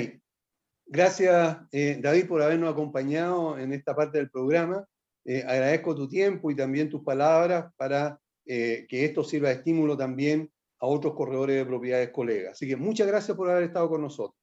[0.93, 4.85] Gracias, eh, David, por habernos acompañado en esta parte del programa.
[5.25, 10.51] Eh, agradezco tu tiempo y también tus palabras para que esto sirva de estímulo también
[10.81, 12.55] a otros corredores de propiedades colegas.
[12.55, 14.37] Así que muchas gracias por haber estado con nosotros.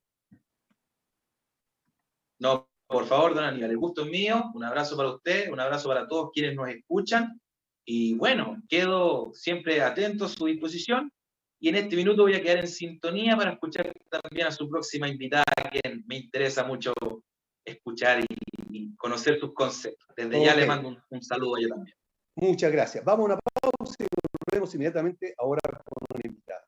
[2.38, 4.50] No, por favor, don Aníbal, el gusto es mío.
[4.54, 7.40] Un abrazo para usted, un abrazo para todos quienes nos escuchan.
[7.84, 11.12] Y bueno, quedo siempre atento a su disposición
[11.60, 15.08] y en este minuto voy a quedar en sintonía para escuchar también a su próxima
[15.08, 16.92] invitada, quien me interesa mucho
[17.64, 18.24] escuchar
[18.70, 20.06] y, conocer sus conceptos.
[20.16, 21.96] Desde ya le mando un, saludo a ella también.
[22.36, 23.04] Muchas gracias.
[23.04, 24.06] Vamos a una pausa y
[24.50, 26.67] volvemos inmediatamente ahora con una invitada.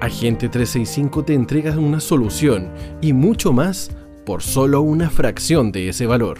[0.00, 2.70] Agente 365 te entrega una solución
[3.02, 3.90] y mucho más
[4.24, 6.38] por solo una fracción de ese valor.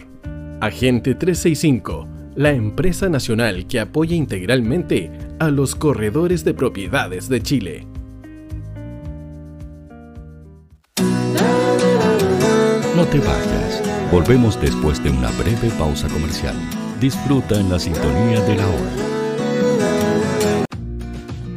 [0.62, 7.86] Agente 365, la empresa nacional que apoya integralmente a los corredores de propiedades de Chile.
[12.96, 13.82] No te vayas.
[14.10, 16.56] Volvemos después de una breve pausa comercial.
[16.98, 19.09] Disfruta en la sintonía de la hora.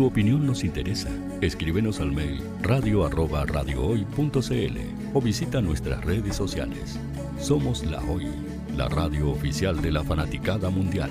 [0.00, 1.10] Tu opinión nos interesa.
[1.42, 3.44] Escríbenos al mail radio arroba
[5.12, 6.98] o visita nuestras redes sociales.
[7.38, 8.26] Somos La Hoy,
[8.74, 11.10] la radio oficial de la fanaticada mundial.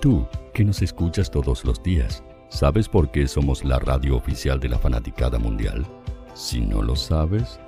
[0.00, 4.68] Tú, que nos escuchas todos los días, ¿sabes por qué somos la radio oficial de
[4.68, 5.84] la fanaticada mundial?
[6.34, 7.58] Si no lo sabes,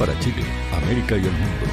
[0.00, 0.42] Para Chile,
[0.82, 1.66] América y el mundo,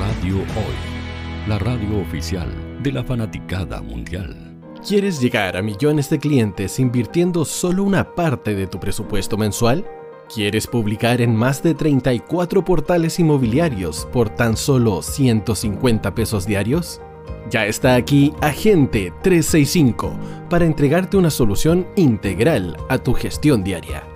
[0.00, 2.48] Radio Hoy, la radio oficial
[2.82, 4.58] de la fanaticada mundial.
[4.84, 9.86] ¿Quieres llegar a millones de clientes invirtiendo solo una parte de tu presupuesto mensual?
[10.34, 17.00] ¿Quieres publicar en más de 34 portales inmobiliarios por tan solo 150 pesos diarios?
[17.48, 20.18] Ya está aquí Agente 365
[20.50, 24.11] para entregarte una solución integral a tu gestión diaria.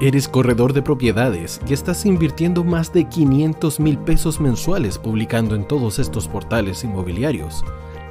[0.00, 5.66] Eres corredor de propiedades y estás invirtiendo más de 500 mil pesos mensuales publicando en
[5.66, 7.64] todos estos portales inmobiliarios.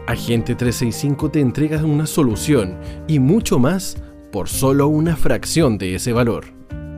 [0.05, 2.77] Agente 365 te entrega una solución
[3.07, 6.47] y mucho más por solo una fracción de ese valor.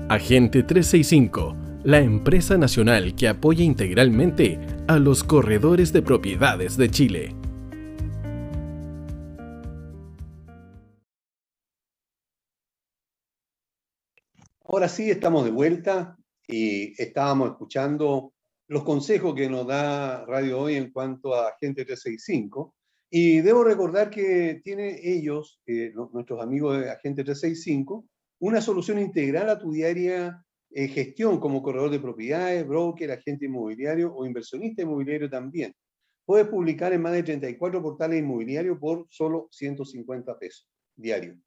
[0.10, 7.39] Agente 365, la empresa nacional que apoya integralmente a los corredores de propiedades de Chile.
[14.72, 16.15] Ahora sí estamos de vuelta
[16.47, 18.34] y estábamos escuchando
[18.67, 22.76] los consejos que nos da Radio Hoy en cuanto a Agente 365.
[23.09, 28.05] Y debo recordar que tienen ellos, eh, nuestros amigos de Agente 365,
[28.41, 34.13] una solución integral a tu diaria eh, gestión como corredor de propiedades, broker, agente inmobiliario
[34.13, 35.74] o inversionista inmobiliario también.
[36.26, 41.39] Puedes publicar en más de 34 portales inmobiliarios por solo 150 pesos diario.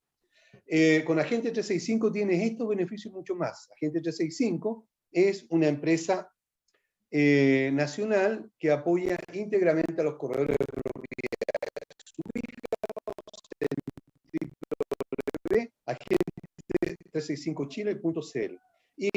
[0.66, 3.68] Eh, con Agente 365 tienes estos beneficios mucho más.
[3.72, 6.32] Agente 365 es una empresa
[7.10, 11.02] eh, nacional que apoya íntegramente a los corredores de propiedades.
[15.50, 18.58] en agente365chile.cl
[18.96, 19.10] y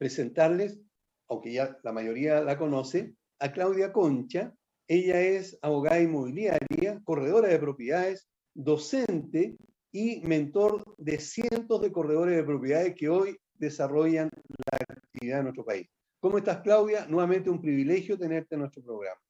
[0.01, 0.81] presentarles,
[1.29, 4.51] aunque ya la mayoría la conoce, a Claudia Concha.
[4.87, 9.57] Ella es abogada inmobiliaria, corredora de propiedades, docente
[9.91, 14.31] y mentor de cientos de corredores de propiedades que hoy desarrollan
[14.71, 15.87] la actividad en nuestro país.
[16.19, 17.05] ¿Cómo estás, Claudia?
[17.05, 19.21] Nuevamente un privilegio tenerte en nuestro programa.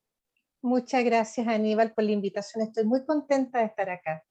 [0.61, 2.63] Muchas gracias, Aníbal, por la invitación.
[2.63, 4.23] Estoy muy contenta de estar acá.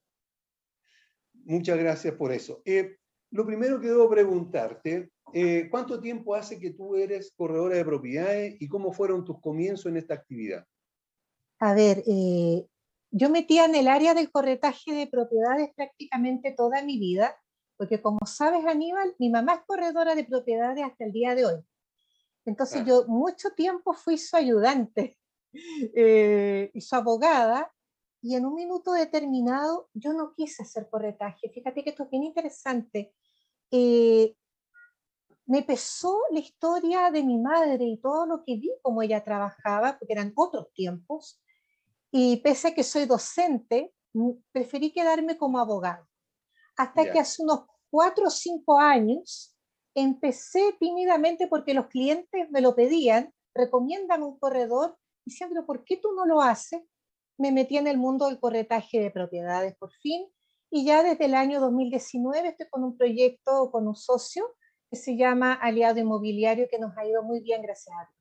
[1.35, 2.63] Muchas gracias por eso.
[2.65, 2.97] Eh,
[3.31, 8.57] lo primero que debo preguntarte eh, ¿cuánto tiempo hace que tú eres corredora de propiedades
[8.61, 10.65] y cómo fueron tus comienzos en esta actividad?
[11.59, 12.67] A ver, eh,
[13.11, 17.37] yo metía en el área del corretaje de propiedades prácticamente toda mi vida,
[17.77, 21.61] porque como sabes, Aníbal, mi mamá es corredora de propiedades hasta el día de hoy.
[22.45, 22.85] Entonces ah.
[22.87, 25.19] yo mucho tiempo fui su ayudante
[25.95, 27.73] eh, y su abogada,
[28.23, 31.49] y en un minuto determinado yo no quise hacer corretaje.
[31.49, 33.15] Fíjate que esto es bien interesante.
[33.71, 34.35] Eh,
[35.51, 39.99] me pesó la historia de mi madre y todo lo que vi como ella trabajaba,
[39.99, 41.43] porque eran otros tiempos,
[42.13, 43.93] y pese a que soy docente,
[44.53, 46.07] preferí quedarme como abogado.
[46.77, 49.57] Hasta que hace unos cuatro o cinco años
[49.93, 56.13] empecé tímidamente porque los clientes me lo pedían, recomiendan un corredor, diciendo, ¿por qué tú
[56.13, 56.81] no lo haces?
[57.37, 60.29] Me metí en el mundo del corretaje de propiedades por fin,
[60.71, 64.47] y ya desde el año 2019 estoy con un proyecto con un socio
[64.91, 68.21] que se llama Aliado Inmobiliario, que nos ha ido muy bien, gracias a Dios.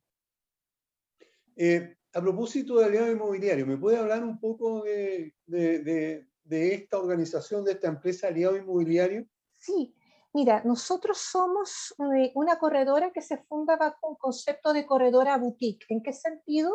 [1.56, 6.98] Eh, a propósito de Aliado Inmobiliario, ¿me puede hablar un poco de, de, de, esta
[6.98, 9.26] organización, de esta empresa Aliado Inmobiliario?
[9.58, 9.94] Sí,
[10.32, 15.86] mira, nosotros somos eh, una corredora que se funda bajo un concepto de corredora boutique.
[15.88, 16.72] ¿En qué sentido?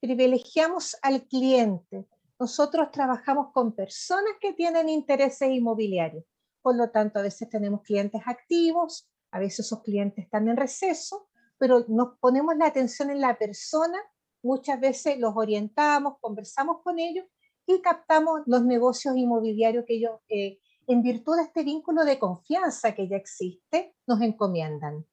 [0.00, 2.06] Privilegiamos al cliente.
[2.38, 6.24] Nosotros trabajamos con personas que tienen intereses inmobiliarios.
[6.62, 11.28] Por lo tanto, a veces tenemos clientes activos, a veces esos clientes están en receso,
[11.58, 13.98] pero nos ponemos la atención en la persona,
[14.44, 17.26] muchas veces los orientamos, conversamos con ellos
[17.66, 22.94] y captamos los negocios inmobiliarios que ellos, eh, en virtud de este vínculo de confianza
[22.94, 25.04] que ya existe, nos encomiendan.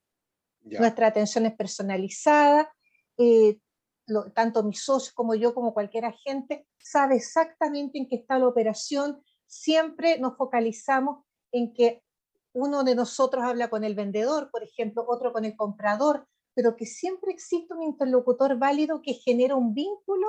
[0.66, 2.72] Nuestra atención es personalizada,
[3.18, 3.58] eh,
[4.36, 9.24] tanto mis socios como yo, como cualquier agente, sabe exactamente en qué está la operación.
[9.48, 12.04] Siempre nos focalizamos en que
[12.54, 16.86] uno de nosotros habla con el vendedor, por ejemplo, otro con el comprador, pero que
[16.86, 20.28] siempre existe un interlocutor válido que genera un vínculo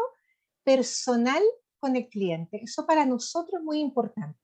[0.65, 1.43] personal
[1.81, 2.61] con el cliente.
[2.63, 4.39] Eso para nosotros es muy importante.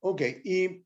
[0.00, 0.84] Ok, y,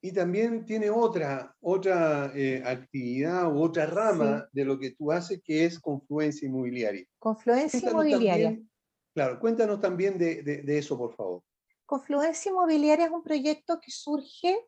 [0.00, 5.40] y también tiene otra, otra eh, actividad u otra rama de lo que tú haces
[5.44, 7.06] que es confluencia inmobiliaria.
[7.18, 8.60] Confluencia inmobiliaria.
[9.12, 11.42] claro, cuéntanos también de, de eso, por favor.
[11.86, 14.58] Confluencia Inmobiliaria es un proyecto que surge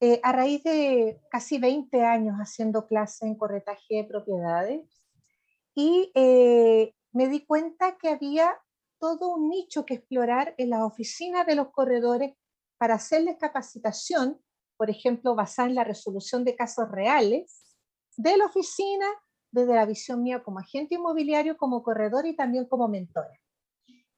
[0.00, 5.04] eh, a raíz de casi 20 años haciendo clases en corretaje de propiedades
[5.74, 8.56] y eh, me di cuenta que había
[9.00, 12.34] todo un nicho que explorar en las oficinas de los corredores
[12.78, 14.40] para hacerles capacitación,
[14.76, 17.76] por ejemplo, basada en la resolución de casos reales
[18.16, 19.06] de la oficina,
[19.50, 23.41] desde la visión mía como agente inmobiliario, como corredor y también como mentora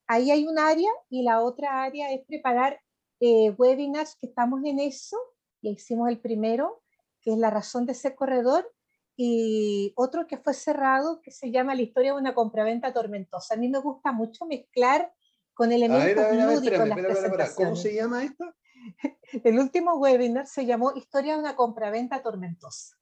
[0.06, 2.80] ahí hay un área y la otra área es preparar
[3.20, 5.16] eh, webinars que estamos en eso,
[5.60, 6.82] y hicimos el primero,
[7.20, 8.70] que es la razón de ser corredor,
[9.16, 13.54] y otro que fue cerrado, que se llama la historia de una compraventa tormentosa.
[13.54, 15.12] A mí me gusta mucho mezclar
[15.54, 17.54] con elementos lúdicos las presentaciones.
[17.54, 18.44] ¿Cómo se llama esto?
[19.44, 22.96] El último webinar se llamó Historia de una compraventa tormentosa.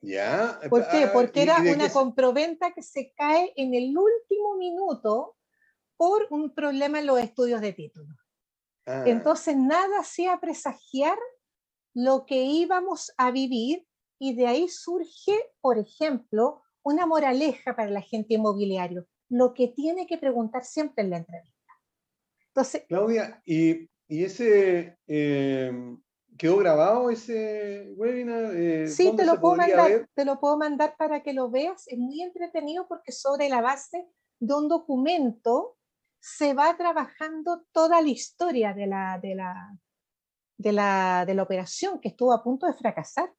[0.00, 0.60] Ya.
[0.70, 1.04] ¿Por qué?
[1.04, 5.35] Ah, Porque era una compraventa que se cae en el último minuto
[5.96, 8.14] por un problema en los estudios de título.
[8.86, 9.04] Ah.
[9.06, 11.18] Entonces, nada hacía presagiar
[11.94, 13.86] lo que íbamos a vivir
[14.18, 20.06] y de ahí surge, por ejemplo, una moraleja para el agente inmobiliario, lo que tiene
[20.06, 21.72] que preguntar siempre en la entrevista.
[22.48, 26.00] Entonces, Claudia, ¿y, y ese em,
[26.38, 28.54] quedó grabado ese webinar?
[28.54, 31.88] Eh, sí, te lo, puedo mandar, te lo puedo mandar para que lo veas.
[31.88, 34.06] Es muy entretenido porque sobre la base
[34.38, 35.75] de un documento
[36.26, 39.78] se va trabajando toda la historia de la, de la,
[40.58, 43.32] de la, de la operación que estuvo a punto de fracasar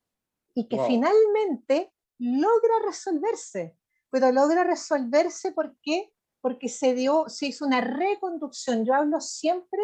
[0.54, 3.78] y que finalmente logra resolverse.
[4.10, 8.86] Pero logra resolverse porque, porque se, dio, se hizo una reconducción.
[8.86, 9.82] Yo hablo siempre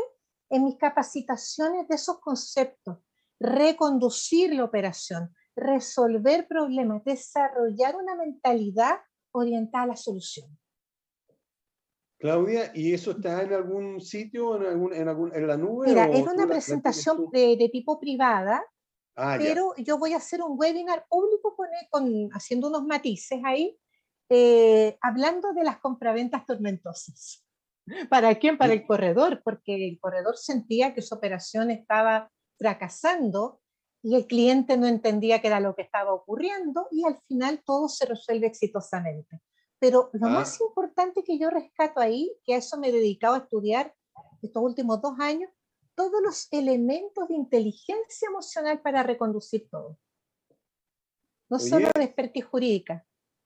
[0.50, 3.00] en mis capacitaciones de esos conceptos.
[3.38, 8.96] Reconducir la operación, resolver problemas, desarrollar una mentalidad
[9.34, 10.58] orientada a la solución.
[12.24, 15.90] Claudia, ¿y eso está en algún sitio, en, algún, en, algún, en la nube?
[15.90, 18.64] Mira, es una presentación de, de, tipo privada,
[19.18, 23.78] ah, pero yo voy a hacer un webinar público con, con haciendo unos matices ahí,
[24.30, 27.46] eh, hablando de las compraventas tormentosas.
[28.10, 28.58] ¿Para quién?
[28.58, 33.60] Para el corredor, porque el corredor sentía que su operación estaba fracasando
[34.02, 37.90] y el cliente no entendía qué era lo que estaba ocurriendo y al final todo
[37.90, 39.42] se resuelve exitosamente.
[39.84, 40.30] Pero lo ah.
[40.30, 43.94] más importante que yo rescato ahí, que a eso me he dedicado a estudiar
[44.42, 45.52] estos últimos dos años,
[45.94, 50.00] todos los elementos de inteligencia emocional para reconducir todo.
[51.50, 53.06] No solo de expertise jurídica.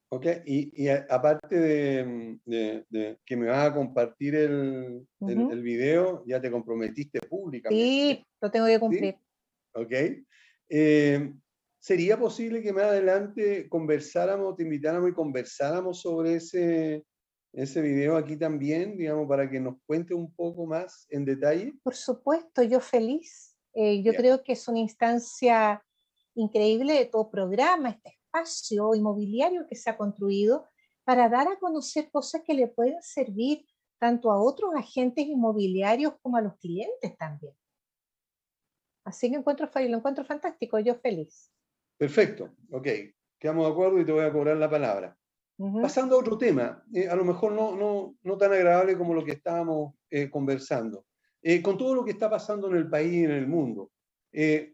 [0.09, 6.39] Ok, y, y aparte de, de, que me vas a compartir el, el, video, ya
[6.39, 7.83] te comprometiste públicamente.
[7.83, 9.17] Sí, lo tengo que cumplir.
[9.73, 9.91] Ok.
[10.69, 11.33] Eh,
[11.87, 17.05] ¿Sería posible que más adelante conversáramos, te invitáramos y conversáramos sobre ese,
[17.53, 21.79] ese video aquí también, digamos, para que nos cuente un poco más en detalle?
[21.81, 23.55] Por supuesto, yo feliz.
[23.73, 25.81] Eh, yo creo que es una instancia
[26.35, 30.67] increíble de todo programa, este espacio inmobiliario que se ha construido
[31.05, 33.65] para dar a conocer cosas que le pueden servir
[33.97, 37.53] tanto a otros agentes inmobiliarios como a los clientes también.
[39.05, 41.49] Así que encuentro, lo encuentro fantástico, yo feliz.
[41.97, 42.87] Perfecto, ok,
[43.39, 45.17] quedamos de acuerdo y te voy a cobrar la palabra.
[45.81, 49.25] Pasando a otro tema, eh, a lo mejor no, no, no, tan agradable como lo
[49.25, 51.05] que estábamos eh, conversando.
[51.41, 53.91] Eh, con todo lo que está pasando en el país y en el mundo,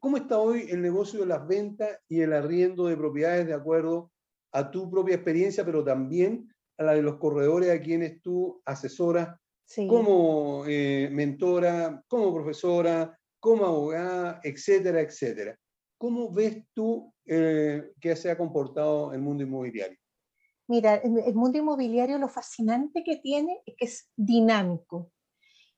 [0.02, 4.12] ¿cómo está hoy el negocio de las ventas y el arriendo de propiedades de acuerdo
[4.52, 9.38] a tu propia experiencia, pero también a la de los corredores a quienes tú asesoras
[9.88, 15.58] como mentora, como profesora, como abogada, etcétera, etcétera?
[15.98, 19.98] ¿Cómo ves tú que se ha comportado el mundo inmobiliario?
[20.68, 25.12] Mira, el mundo inmobiliario lo fascinante que tiene es que es dinámico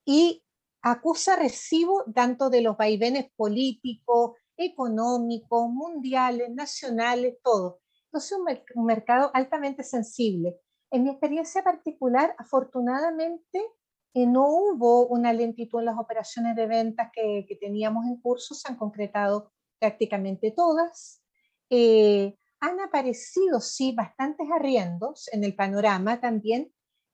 [0.06, 0.44] y
[0.82, 7.82] acusa recibo tanto de los vaivenes políticos, económicos, mundiales, nacionales, todo.
[8.06, 10.58] Entonces, un, un mercado altamente sensible.
[10.92, 13.60] En mi experiencia particular, afortunadamente,
[14.14, 18.54] eh, no hubo una lentitud en las operaciones de ventas que, que, teníamos en curso,
[18.54, 21.25] se han concretado prácticamente todas.
[21.70, 26.74] Eh, han aparecido, sí, bastantes arriendos en el panorama también.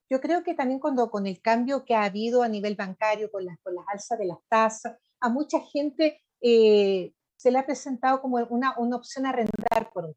[0.10, 3.46] Yo creo que también cuando con el cambio que ha habido a nivel bancario, con
[3.46, 8.22] las, con las alzas de las tasas, a mucha gente eh, se le ha presentado
[8.22, 10.16] como una, una opción a arrendar por un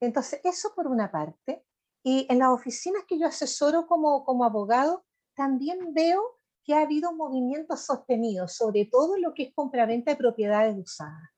[0.00, 1.64] Entonces, eso por una parte.
[2.02, 5.04] Y en las oficinas que yo asesoro como, como abogado,
[5.34, 10.76] también veo que ha habido movimientos sostenidos, sobre todo lo que es compraventa de propiedades
[10.76, 11.35] usadas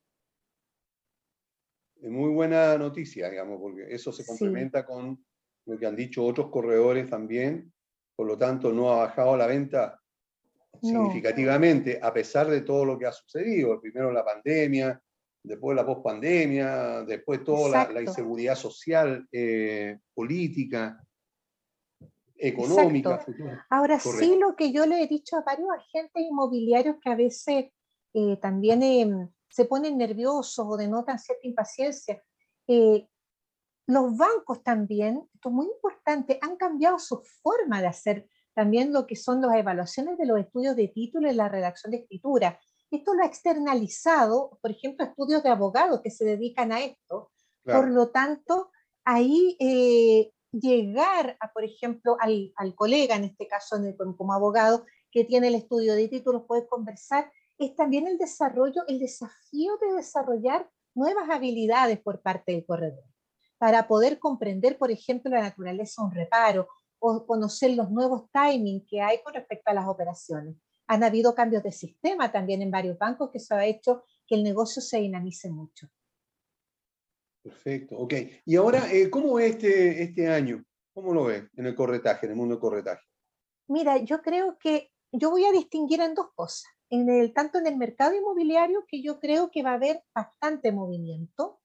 [2.02, 5.24] muy buena noticia, digamos, porque eso se complementa con
[5.66, 7.72] lo que han dicho otros corredores también.
[8.14, 10.00] Por lo tanto, no ha bajado la venta
[10.80, 13.80] significativamente, a pesar de todo lo que ha sucedido.
[13.80, 15.00] Primero la pandemia,
[15.42, 21.04] después la pospandemia, después toda la, inseguridad social, eh, política,
[22.36, 23.24] económica.
[23.68, 27.66] Ahora sí, lo que yo le he dicho a varios agentes inmobiliarios que a veces
[28.14, 28.82] eh, también...
[28.82, 32.22] Em, se ponen nerviosos o denotan cierta impaciencia.
[32.66, 33.08] Eh,
[33.86, 39.06] los bancos también, esto es muy importante, han cambiado su forma de hacer también lo
[39.06, 42.58] que son las evaluaciones de los estudios de título y la redacción de escritura.
[42.90, 47.30] Esto lo ha externalizado, por ejemplo, estudios de abogados que se dedican a esto.
[47.64, 48.70] Por lo tanto,
[49.04, 53.76] ahí eh, llegar a, por ejemplo, al, al, colega, en este caso
[54.16, 58.98] como abogado, que tiene el estudio de títulos, puede conversar es también el desarrollo, el
[58.98, 63.04] desafío de desarrollar nuevas habilidades por parte del corredor,
[63.58, 66.68] para poder comprender, por ejemplo, la naturaleza de un reparo
[67.00, 70.56] o conocer los nuevos timings que hay con respecto a las operaciones.
[70.86, 74.42] Han habido cambios de sistema también en varios bancos que eso ha hecho que el
[74.42, 75.88] negocio se dinamice mucho.
[77.42, 78.14] Perfecto, ok.
[78.46, 80.64] Y ahora, eh, ¿cómo ve este, este año?
[80.92, 83.02] ¿Cómo lo ve en el corretaje, en el mundo del corretaje?
[83.68, 87.66] Mira, yo creo que yo voy a distinguir en dos cosas en el, tanto en
[87.66, 91.60] el mercado inmobiliario, que yo creo que va a haber bastante movimiento,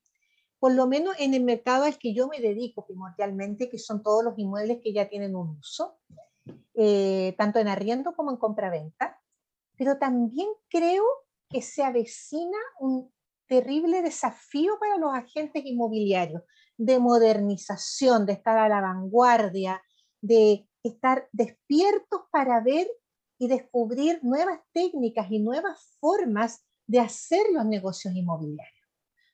[0.59, 4.23] por lo menos en el mercado al que yo me dedico primordialmente, que son todos
[4.23, 5.99] los inmuebles que ya tienen un uso,
[6.73, 9.19] eh, tanto en arriendo como en compra-venta.
[9.77, 11.03] Pero también creo
[11.49, 13.11] que se avecina un
[13.47, 16.43] terrible desafío para los agentes inmobiliarios
[16.77, 19.81] de modernización, de estar a la vanguardia,
[20.21, 22.87] de estar despiertos para ver
[23.43, 28.87] y descubrir nuevas técnicas y nuevas formas de hacer los negocios inmobiliarios.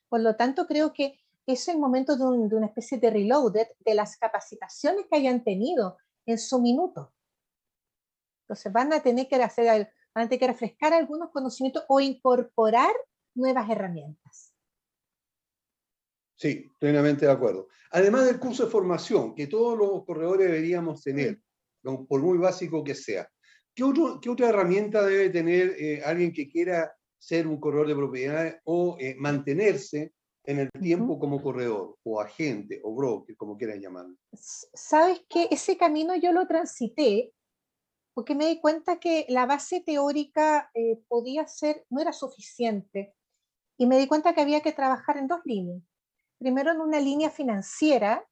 [0.08, 4.16] Por lo tanto, creo que es el momento de, una especie de reloaded de las
[4.16, 5.96] capacitaciones que hayan tenido
[6.26, 7.14] en su minuto.
[8.42, 12.92] Entonces van a tener que hacer, van a tener que refrescar algunos conocimientos o incorporar
[13.36, 14.56] nuevas herramientas.
[16.34, 17.68] Sí, plenamente de acuerdo.
[17.92, 21.40] Además del curso de formación, que todos los corredores deberíamos tener,
[21.80, 23.30] por muy básico que sea.
[24.20, 28.96] ¿Qué, otra herramienta debe tener eh, alguien que quiera ser un corredor de propiedades o
[29.00, 30.12] eh, mantenerse
[30.44, 34.16] en el tiempo como corredor o agente o broker, como quieran llamarlo?
[34.32, 37.32] Sabes que ese camino yo lo transité
[38.12, 43.14] porque me di cuenta que la base teórica eh, podía ser, no era suficiente.
[43.78, 45.82] Y me di cuenta que había que trabajar en dos líneas.
[46.38, 48.26] Primero en una línea financiera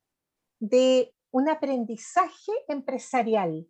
[0.61, 3.67] de un aprendizaje empresarial,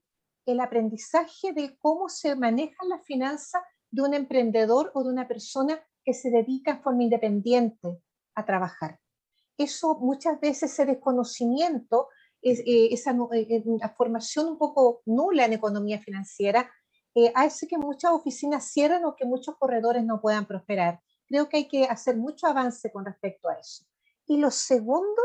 [0.53, 5.81] el aprendizaje de cómo se maneja la finanza de un emprendedor o de una persona
[6.05, 8.01] que se dedica en forma independiente
[8.35, 8.99] a trabajar.
[9.59, 12.09] Eso muchas veces, ese desconocimiento,
[12.41, 13.15] eh, esa
[13.97, 16.71] formación un poco nula en economía financiera,
[17.35, 21.01] hace que muchas oficinas cierren o que muchos corredores no puedan prosperar.
[21.27, 23.85] Creo que hay que hacer mucho avance con respecto a eso.
[24.25, 25.21] Y lo segundo,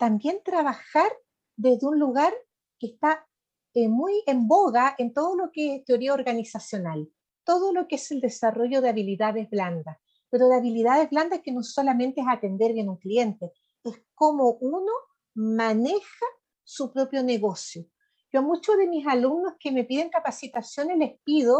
[0.00, 1.12] también trabajar
[1.56, 2.34] desde un lugar
[2.80, 3.24] que está
[3.74, 7.08] muy en boga en todo lo que es teoría organizacional,
[7.44, 9.98] todo lo que es el desarrollo de habilidades blandas
[10.30, 13.52] pero de habilidades blandas que no solamente es atender bien a un cliente,
[13.84, 14.92] es cómo uno
[15.34, 16.26] maneja
[16.62, 17.84] su propio negocio.
[18.32, 21.58] Yo a muchos de mis alumnos que me piden capacitaciones les pido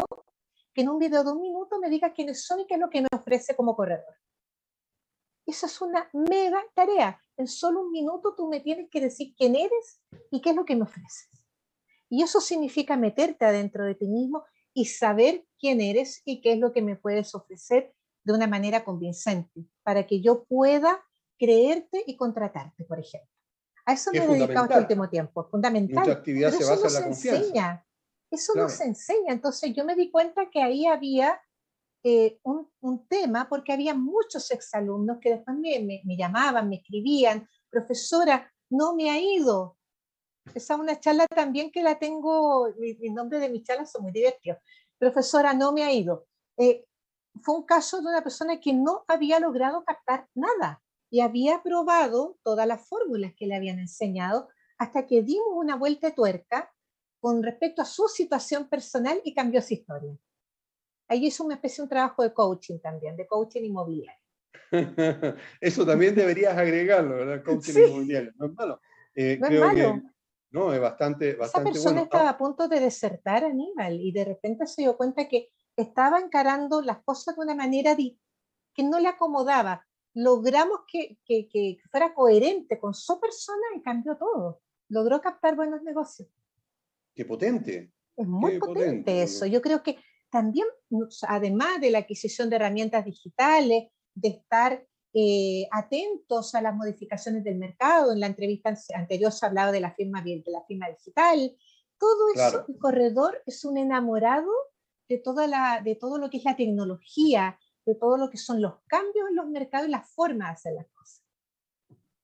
[0.73, 2.89] que en un video de un minuto me diga quiénes son y qué es lo
[2.89, 4.15] que me ofrece como corredor.
[5.45, 7.19] Eso es una mega tarea.
[7.35, 10.01] En solo un minuto tú me tienes que decir quién eres
[10.31, 11.40] y qué es lo que me ofreces.
[12.11, 14.43] Y eso significa meterte adentro de ti mismo
[14.73, 17.93] y saber quién eres y qué es lo que me puedes ofrecer
[18.23, 21.03] de una manera convincente, para que yo pueda
[21.39, 23.31] creerte y contratarte, por ejemplo.
[23.85, 25.99] A eso me he dedicado este último tiempo, fundamental.
[25.99, 27.41] Mucha actividad se basa en la confianza.
[27.41, 27.85] Enseña.
[28.29, 29.33] Eso no se enseña.
[29.33, 31.41] Entonces yo me di cuenta que ahí había
[32.03, 37.47] eh, un, un, tema, porque había muchos exalumnos que después me, me, llamaban, me escribían,
[37.69, 39.77] profesora, no me ha ido.
[40.53, 44.11] Esa es una charla también que la tengo, el nombre de mi charla son muy
[44.11, 44.59] divertidos.
[44.97, 46.27] Profesora, no me ha ido.
[46.57, 46.85] Eh,
[47.41, 52.37] fue un caso de una persona que no había logrado captar nada y había probado
[52.43, 56.73] todas las fórmulas que le habían enseñado hasta que dimos una vuelta de tuerca
[57.19, 60.17] con respecto a su situación personal y cambió su historia.
[61.07, 64.19] Ahí hizo una especie de un trabajo de coaching también, de coaching inmobiliario.
[65.61, 67.43] Eso también deberías agregarlo, ¿verdad?
[67.43, 68.31] Coaching inmobiliario.
[68.37, 68.81] No es malo.
[69.13, 70.01] Eh, no es malo.
[70.51, 74.67] No, es bastante, bastante Esa persona estaba a punto de desertar Aníbal y de repente
[74.67, 79.85] se dio cuenta que estaba encarando las cosas de una manera que no le acomodaba.
[80.13, 84.61] Logramos que, que, fuera coherente con su persona y cambió todo.
[84.89, 86.27] Logró captar buenos negocios.
[87.15, 87.93] Qué potente.
[88.17, 89.45] Es muy potente, eso.
[89.45, 89.97] Yo creo que
[90.29, 90.67] también,
[91.29, 97.57] además de la adquisición de herramientas digitales, de estar eh, atentos a las modificaciones del
[97.57, 101.55] mercado, en la entrevista anterior se hablaba de la firma, de la firma digital,
[102.01, 104.49] todo eso, el corredor es un enamorado
[105.07, 108.59] de, toda la, de todo lo que es la tecnología, de todo lo que son
[108.59, 111.23] los cambios en los mercados y las formas de hacer las cosas.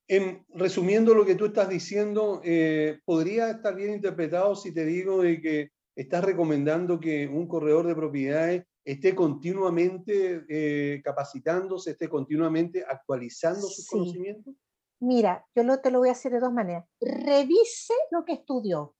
[0.08, 5.22] En, resumiendo lo que tú estás diciendo, eh, ¿podría estar bien interpretado si te digo
[5.22, 12.86] de que estás recomendando que un corredor de propiedades esté continuamente eh, capacitándose, esté continuamente
[12.88, 14.56] actualizando sus conocimientos?
[15.02, 16.86] Mira, yo lo, te lo voy a hacer de dos maneras.
[17.02, 18.96] Revise lo que estudió,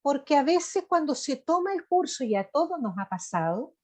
[0.00, 3.74] porque a veces cuando se toma el curso, y a todos nos ha pasado,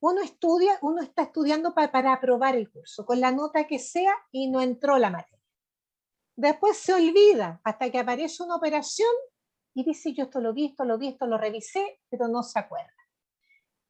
[0.00, 4.12] uno estudia, uno está estudiando para, para aprobar el curso, con la nota que sea,
[4.30, 5.42] y no entró la materia.
[6.36, 9.14] Después se olvida hasta que aparece una operación
[9.72, 12.58] y dice, yo esto lo vi, esto lo vi, esto lo revisé, pero no se
[12.58, 13.01] acuerda.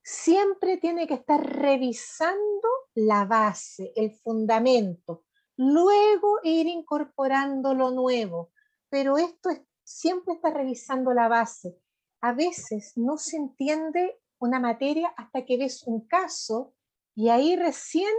[0.02, 5.24] Siempre tiene que estar revisando la base, el fundamento,
[5.56, 8.52] luego ir incorporando lo nuevo.
[8.88, 11.78] Pero esto es siempre está revisando la base.
[12.20, 16.74] A veces no se entiende una materia hasta que ves un caso
[17.14, 18.12] y ahí recién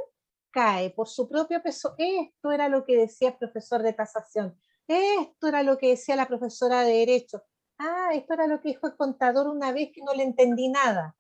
[0.52, 1.96] cae por su propio peso.
[1.98, 4.60] Esto era lo que decía el profesor de tasación.
[4.88, 7.44] Esto era lo que decía la profesora de derecho.
[7.78, 11.16] Ah, esto era lo que dijo el contador una vez que no le entendí nada.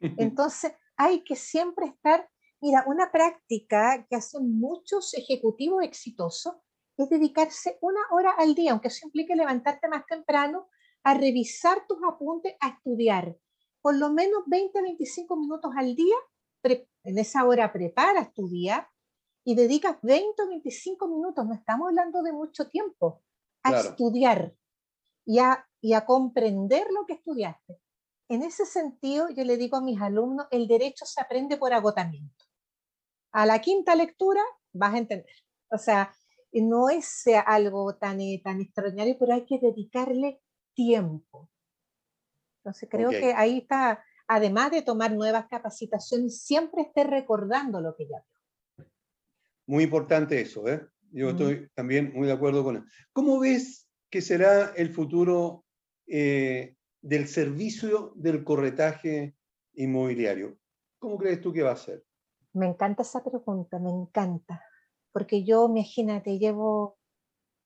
[0.18, 2.28] Entonces, hay que siempre estar,
[2.60, 6.54] mira, una práctica que hacen muchos ejecutivos exitosos
[6.96, 10.68] es dedicarse una hora al día, aunque eso implique levantarte más temprano,
[11.02, 13.36] a revisar tus apuntes, a estudiar.
[13.82, 16.16] Por lo menos 20, 25 minutos al día,
[17.04, 18.88] en esa hora preparas tu día
[19.44, 23.22] y dedicas 20 o 25 minutos, no estamos hablando de mucho tiempo,
[23.62, 24.54] a estudiar
[25.26, 27.78] y a, y a comprender lo que estudiaste.
[28.28, 32.44] En ese sentido, yo le digo a mis alumnos, el derecho se aprende por agotamiento.
[33.32, 34.40] A la quinta lectura
[34.72, 35.34] vas a entender.
[35.70, 36.14] O sea,
[36.52, 40.40] no es algo tan, eh, tan extraordinario, pero hay que dedicarle
[40.74, 41.50] tiempo.
[42.58, 48.06] Entonces creo que ahí está, además de tomar nuevas capacitaciones, siempre esté recordando lo que
[48.08, 48.86] ya vio.
[49.66, 50.86] Muy importante eso, ¿eh?
[51.10, 52.86] Yo estoy también muy de acuerdo con eso.
[53.12, 55.64] ¿Cómo ves que será el futuro
[56.06, 56.74] eh,
[57.04, 59.36] del servicio del corretaje
[59.74, 60.58] inmobiliario?
[60.98, 62.04] ¿Cómo crees tú que va a ser?
[62.52, 64.62] Me encanta esa pregunta, me encanta
[65.14, 66.98] porque yo, imagínate, llevo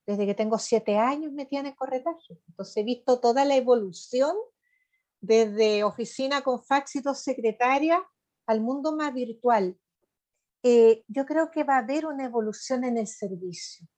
[0.07, 2.39] desde que tengo siete años metida en el corretaje.
[2.47, 4.36] Entonces he visto toda la evolución
[5.20, 8.01] desde oficina con fax y dos secretarias
[8.47, 9.78] al mundo más virtual.
[10.62, 13.89] Eh, yo creo que va a haber una evolución en el servicio.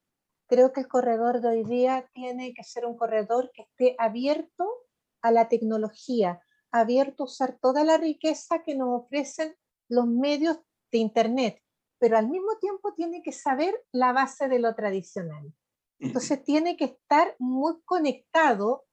[0.47, 4.80] Creo que el corredor de hoy día tiene que ser un corredor que esté abierto
[5.23, 6.41] a la tecnología,
[6.71, 9.57] abierto a usar toda la riqueza que nos ofrecen
[9.89, 10.59] los medios
[10.93, 11.63] de Internet,
[11.99, 15.53] pero al mismo tiempo tiene que saber la base de lo tradicional.
[15.99, 18.87] Entonces tiene que estar muy conectado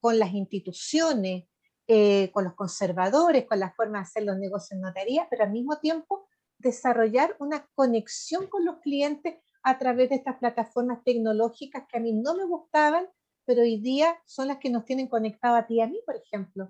[0.00, 1.44] con las instituciones,
[1.86, 5.52] eh, con los conservadores, con la forma de hacer los negocios en notaría, pero al
[5.52, 6.26] mismo tiempo
[6.58, 12.12] desarrollar una conexión con los clientes a través de estas plataformas tecnológicas que a mí
[12.12, 13.08] no me gustaban,
[13.46, 16.16] pero hoy día son las que nos tienen conectado a ti y a mí, por
[16.16, 16.68] ejemplo.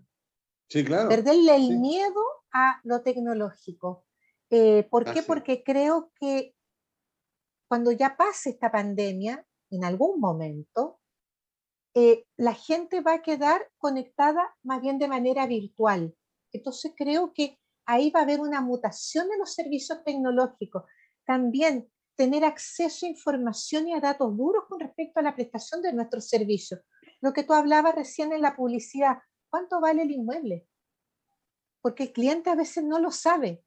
[0.69, 1.09] Sí, claro.
[1.09, 2.21] Perderle el miedo
[2.53, 4.05] a lo tecnológico.
[4.51, 5.23] Eh, ¿Por qué?
[5.23, 6.55] Porque creo que
[7.69, 11.01] cuando ya pase esta pandemia, en algún momento,
[11.95, 16.15] eh, la gente va a quedar conectada más bien de manera virtual.
[16.53, 20.85] Entonces creo que ahí va a haber una mutación en los servicios tecnológicos.
[21.25, 25.93] También tener acceso a información y a datos duros con respecto a la prestación de
[25.93, 26.81] nuestros servicios.
[27.21, 29.19] Lo que tú hablabas recién en la publicidad,
[29.51, 30.67] ¿cuánto vale el inmueble?
[31.83, 33.63] Porque el cliente a veces no lo sabe.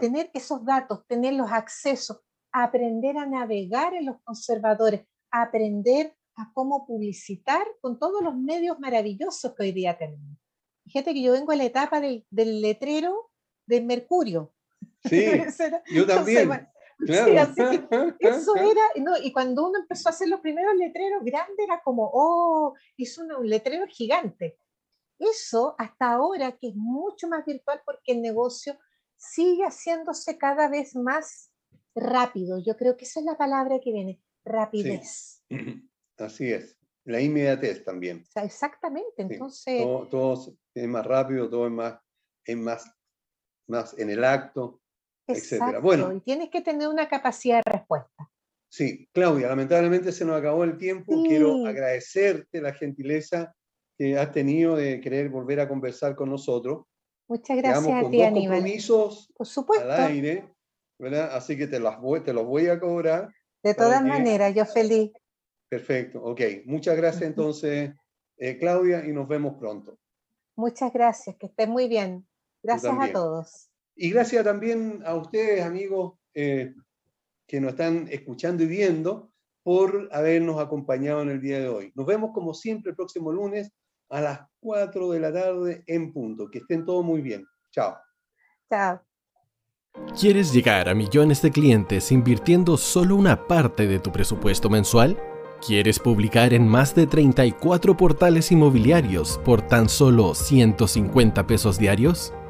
[0.00, 2.20] Tener esos datos, tener los accesos,
[2.52, 9.54] aprender a navegar en los conservadores, aprender a cómo publicitar con todos los medios maravillosos
[9.54, 10.38] que hoy día tenemos.
[10.86, 13.30] Fíjate que yo vengo a la etapa del, del letrero
[13.66, 14.54] del Mercurio.
[15.04, 15.26] Sí,
[15.92, 16.68] yo también.
[17.06, 18.14] claro.
[18.18, 22.10] eso era, no, y cuando uno empezó a hacer los primeros letreros grandes, era como,
[22.12, 24.58] oh, hizo un, letrero gigante.
[25.18, 28.78] Eso hasta ahora, que es mucho más virtual porque el negocio
[29.16, 31.52] sigue haciéndose cada vez más
[31.94, 32.58] rápido.
[32.58, 35.42] Yo creo que esa es la palabra que viene, rapidez.
[36.18, 36.78] Así es.
[37.04, 38.24] La inmediatez también.
[38.34, 39.22] exactamente.
[39.22, 39.82] Entonces.
[39.82, 42.00] Todo, es más rápido, todo es más,
[42.44, 42.90] es más,
[43.66, 44.80] más en el acto,
[45.26, 45.80] etcétera.
[45.80, 46.12] Bueno.
[46.12, 48.30] Y tienes que tener una capacidad de respuesta.
[48.68, 51.22] Sí, Claudia, lamentablemente se nos acabó el tiempo.
[51.22, 53.54] Quiero agradecerte la gentileza
[53.96, 56.84] que has tenido de querer volver a conversar con nosotros.
[57.28, 58.56] Muchas gracias a ti, dos Aníbal.
[58.56, 59.84] compromisos Por supuesto.
[59.84, 60.52] al aire,
[60.98, 61.34] ¿verdad?
[61.36, 63.32] Así que te, las voy, te los voy a cobrar.
[63.62, 65.12] De todas maneras, yo feliz.
[65.68, 66.40] Perfecto, ok.
[66.66, 67.92] Muchas gracias entonces,
[68.36, 69.98] eh, Claudia, y nos vemos pronto.
[70.56, 72.26] Muchas gracias, que estén muy bien.
[72.62, 73.70] Gracias a todos.
[73.96, 76.74] Y gracias también a ustedes, amigos, eh,
[77.46, 79.30] que nos están escuchando y viendo,
[79.62, 81.92] por habernos acompañado en el día de hoy.
[81.94, 83.72] Nos vemos como siempre el próximo lunes
[84.10, 86.50] a las 4 de la tarde en punto.
[86.50, 87.46] Que estén todos muy bien.
[87.72, 87.96] Chao.
[88.70, 89.00] Chao.
[90.18, 95.16] ¿Quieres llegar a millones de clientes invirtiendo solo una parte de tu presupuesto mensual?
[95.66, 102.34] ¿Quieres publicar en más de 34 portales inmobiliarios por tan solo 150 pesos diarios?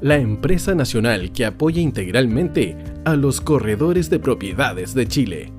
[0.00, 5.52] la empresa nacional que apoya integralmente a los corredores de propiedades de Chile.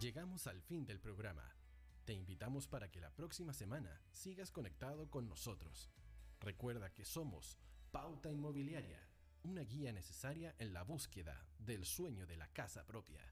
[0.00, 1.44] Llegamos al fin del programa.
[2.04, 5.90] Te invitamos para que la próxima semana sigas conectado con nosotros.
[6.40, 7.56] Recuerda que somos
[7.92, 9.12] Pauta Inmobiliaria
[9.44, 13.31] una guía necesaria en la búsqueda del sueño de la casa propia.